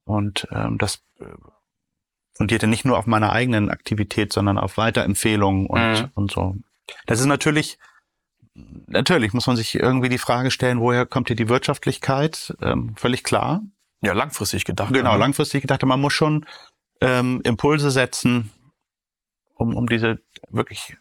Und 0.04 0.49
ähm, 0.50 0.78
das 0.78 1.02
äh, 1.21 1.26
fundierte 2.33 2.66
nicht 2.66 2.85
nur 2.85 2.99
auf 2.99 3.06
meiner 3.06 3.33
eigenen 3.33 3.71
Aktivität, 3.71 4.33
sondern 4.33 4.59
auf 4.59 4.76
Weiterempfehlungen 4.76 5.66
und, 5.66 5.80
mhm. 5.80 6.11
und 6.14 6.30
so. 6.30 6.56
Das 7.06 7.21
ist 7.21 7.26
natürlich 7.26 7.78
natürlich 8.54 9.32
muss 9.32 9.46
man 9.46 9.56
sich 9.56 9.75
irgendwie 9.75 10.08
die 10.08 10.18
Frage 10.18 10.50
stellen, 10.50 10.80
woher 10.80 11.06
kommt 11.06 11.28
hier 11.28 11.37
die 11.37 11.49
Wirtschaftlichkeit? 11.49 12.54
Ähm, 12.61 12.94
völlig 12.96 13.25
klar. 13.25 13.62
Ja, 14.00 14.12
langfristig 14.12 14.64
gedacht. 14.64 14.92
Genau, 14.92 15.12
ja. 15.12 15.16
langfristig 15.16 15.62
gedacht. 15.62 15.83
Man 15.83 16.00
muss 16.00 16.12
schon 16.12 16.46
ähm, 17.00 17.40
Impulse 17.44 17.90
setzen, 17.90 18.50
um, 19.55 19.74
um 19.74 19.88
diese 19.88 20.20
wirklich 20.50 20.96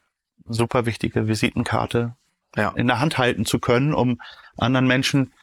super 0.46 0.86
wichtige 0.86 1.28
Visitenkarte 1.28 2.16
ja. 2.56 2.70
in 2.76 2.88
der 2.88 3.00
Hand 3.00 3.18
halten 3.18 3.46
zu 3.46 3.60
können, 3.60 3.94
um 3.94 4.20
anderen 4.58 4.88
Menschen, 4.88 5.34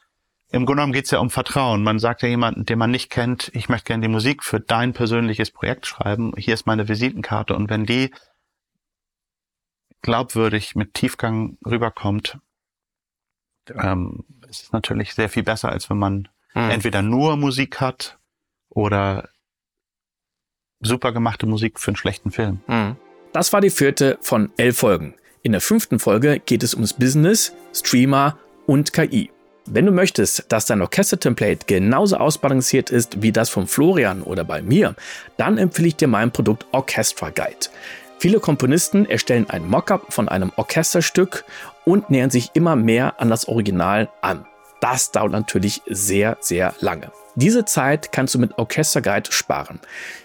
im 0.53 0.67
Grunde 0.67 0.81
genommen 0.81 0.93
geht 0.93 1.05
es 1.05 1.11
ja 1.13 1.21
um 1.21 1.31
Vertrauen. 1.31 1.83
Man 1.83 2.01
sagt 2.01 2.23
ja 2.23 2.29
jemanden, 2.29 2.67
den 2.67 2.79
man 2.79 2.91
nicht 2.91 3.09
kennt, 3.09 3.51
ich 3.55 3.69
möchte 3.69 3.87
gerne 3.87 4.03
die 4.03 4.13
Musik 4.13 4.43
für 4.43 4.59
dein 4.59 4.93
persönliches 4.93 5.51
Projekt 5.53 5.87
schreiben, 5.87 6.33
hier 6.37 6.55
ist 6.55 6.67
meine 6.67 6.89
Visitenkarte 6.89 7.55
und 7.55 7.71
wenn 7.71 7.87
die 7.87 8.11
glaubwürdig 10.03 10.75
mit 10.75 10.95
Tiefgang 10.95 11.59
rüberkommt, 11.65 12.39
ähm, 13.69 14.25
ist 14.49 14.65
es 14.65 14.73
natürlich 14.73 15.15
sehr 15.15 15.29
viel 15.29 15.43
besser, 15.43 15.71
als 15.71 15.91
wenn 15.91 15.99
man 15.99 16.29
hm. 16.53 16.71
entweder 16.71 17.03
nur 17.03 17.37
Musik 17.37 17.81
hat 17.81 18.19
oder 18.69 19.29
super 20.81 21.13
gemachte 21.13 21.47
Musik 21.47 21.79
für 21.79 21.91
einen 21.91 21.97
schlechten 21.97 22.31
Film. 22.31 22.61
Hm. 22.67 22.97
Das 23.33 23.53
war 23.53 23.61
die 23.61 23.71
vierte 23.71 24.19
von 24.21 24.51
elf 24.57 24.79
Folgen. 24.79 25.15
In 25.43 25.53
der 25.53 25.61
fünften 25.61 25.99
Folge 25.99 26.41
geht 26.41 26.63
es 26.63 26.75
ums 26.75 26.93
Business, 26.93 27.55
Streamer 27.73 28.39
und 28.67 28.93
KI. 28.93 29.31
Wenn 29.67 29.87
du 29.87 29.93
möchtest, 29.93 30.51
dass 30.51 30.67
dein 30.67 30.83
Orchester-Template 30.83 31.67
genauso 31.67 32.17
ausbalanciert 32.17 32.91
ist 32.91 33.23
wie 33.23 33.31
das 33.31 33.51
von 33.51 33.67
Florian 33.67 34.23
oder 34.23 34.43
bei 34.43 34.63
mir, 34.63 34.97
dann 35.37 35.59
empfehle 35.59 35.89
ich 35.89 35.97
dir 35.97 36.09
mein 36.09 36.33
Produkt 36.33 36.67
Orchestra 36.73 37.31
Guide. 37.31 37.69
Viele 38.21 38.39
Komponisten 38.39 39.07
erstellen 39.07 39.49
ein 39.49 39.67
Mockup 39.67 40.13
von 40.13 40.29
einem 40.29 40.53
Orchesterstück 40.57 41.47
und 41.87 42.11
nähern 42.11 42.29
sich 42.29 42.51
immer 42.53 42.77
mehr 42.77 43.19
an 43.19 43.31
das 43.31 43.49
Original 43.49 44.11
an. 44.21 44.45
Das 44.81 45.13
dauert 45.13 45.33
natürlich 45.33 45.83
sehr, 45.87 46.39
sehr 46.41 46.75
lange. 46.81 47.13
Diese 47.37 47.65
Zeit 47.65 48.13
kannst 48.13 48.35
du 48.35 48.39
mit 48.39 48.59
Orchester 48.59 49.03
Guide 49.03 49.31
sparen. 49.31 49.79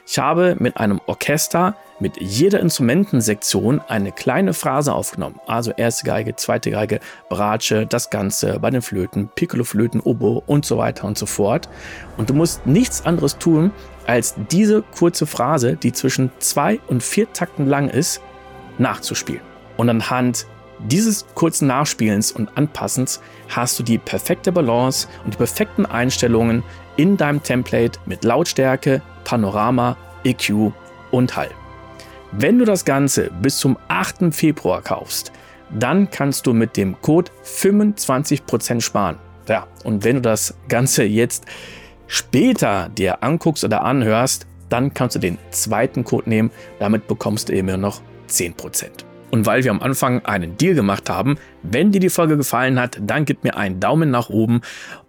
Ich 0.08 0.18
habe 0.18 0.56
mit 0.60 0.78
einem 0.78 1.00
Orchester 1.06 1.76
mit 2.00 2.20
jeder 2.20 2.60
Instrumentensektion 2.60 3.80
eine 3.88 4.12
kleine 4.12 4.54
Phrase 4.54 4.94
aufgenommen. 4.94 5.40
Also 5.46 5.72
erste 5.72 6.06
Geige, 6.06 6.36
zweite 6.36 6.72
Geige, 6.72 7.00
Bratsche, 7.30 7.86
das 7.86 8.10
Ganze 8.10 8.60
bei 8.60 8.70
den 8.70 8.82
Flöten, 8.82 9.30
Piccolo-Flöten, 9.34 10.02
Oboe 10.02 10.42
und 10.46 10.66
so 10.66 10.78
weiter 10.78 11.06
und 11.06 11.18
so 11.18 11.26
fort. 11.26 11.70
Und 12.18 12.30
du 12.30 12.34
musst 12.34 12.66
nichts 12.66 13.06
anderes 13.06 13.38
tun, 13.38 13.72
als 14.08 14.36
diese 14.52 14.82
kurze 14.82 15.26
Phrase, 15.26 15.78
die 15.78 15.94
zwischen 15.94 16.32
zwei 16.40 16.80
und 16.88 17.02
vier 17.02 17.32
Takten 17.32 17.68
lang 17.68 17.90
ist, 17.90 18.22
nachzuspielen. 18.78 19.42
Und 19.78 19.90
anhand 19.90 20.48
dieses 20.80 21.26
kurzen 21.36 21.68
Nachspielens 21.68 22.32
und 22.32 22.50
Anpassens 22.58 23.22
hast 23.50 23.80
du 23.80 23.84
die 23.84 23.98
perfekte 23.98 24.52
Balance 24.52 25.08
und 25.24 25.34
die 25.34 25.38
perfekten 25.38 25.86
Einstellungen 25.86 26.64
in 26.98 27.18
deinem 27.18 27.42
Template 27.42 28.00
mit 28.06 28.24
Lautstärke, 28.24 29.02
Panorama, 29.24 29.98
EQ 30.24 30.72
und 31.12 31.36
Hall. 31.36 31.50
Wenn 32.32 32.60
du 32.60 32.66
das 32.66 32.86
Ganze 32.86 33.32
bis 33.42 33.58
zum 33.58 33.78
8. 33.88 34.34
Februar 34.34 34.82
kaufst, 34.82 35.32
dann 35.70 36.10
kannst 36.10 36.46
du 36.46 36.54
mit 36.54 36.78
dem 36.78 37.00
Code 37.02 37.32
25% 37.44 38.82
sparen. 38.82 39.18
Ja, 39.48 39.68
und 39.84 40.04
wenn 40.04 40.16
du 40.16 40.22
das 40.22 40.56
Ganze 40.68 41.04
jetzt 41.04 41.46
später 42.08 42.90
dir 42.90 43.24
anguckst 43.24 43.64
oder 43.64 43.84
anhörst, 43.84 44.48
dann 44.70 44.94
kannst 44.94 45.16
du 45.16 45.20
den 45.20 45.38
zweiten 45.52 46.04
Code 46.04 46.30
nehmen. 46.30 46.52
Damit 46.80 47.08
bekommst 47.08 47.50
du 47.50 47.54
eben 47.54 47.80
noch 47.80 48.02
10%. 48.30 49.06
Und 49.32 49.46
weil 49.46 49.64
wir 49.64 49.72
am 49.72 49.82
Anfang 49.82 50.24
einen 50.26 50.58
Deal 50.58 50.76
gemacht 50.76 51.10
haben, 51.10 51.38
wenn 51.64 51.92
dir 51.92 52.00
die 52.00 52.10
Folge 52.10 52.38
gefallen 52.38 52.80
hat, 52.80 53.00
dann 53.02 53.26
gib 53.26 53.44
mir 53.44 53.58
einen 53.58 53.80
Daumen 53.80 54.12
nach 54.12 54.30
oben 54.30 54.62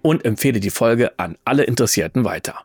und 0.03 0.25
empfehle 0.25 0.61
die 0.61 0.71
Folge 0.71 1.19
an 1.19 1.37
alle 1.45 1.65
Interessierten 1.65 2.25
weiter. 2.25 2.55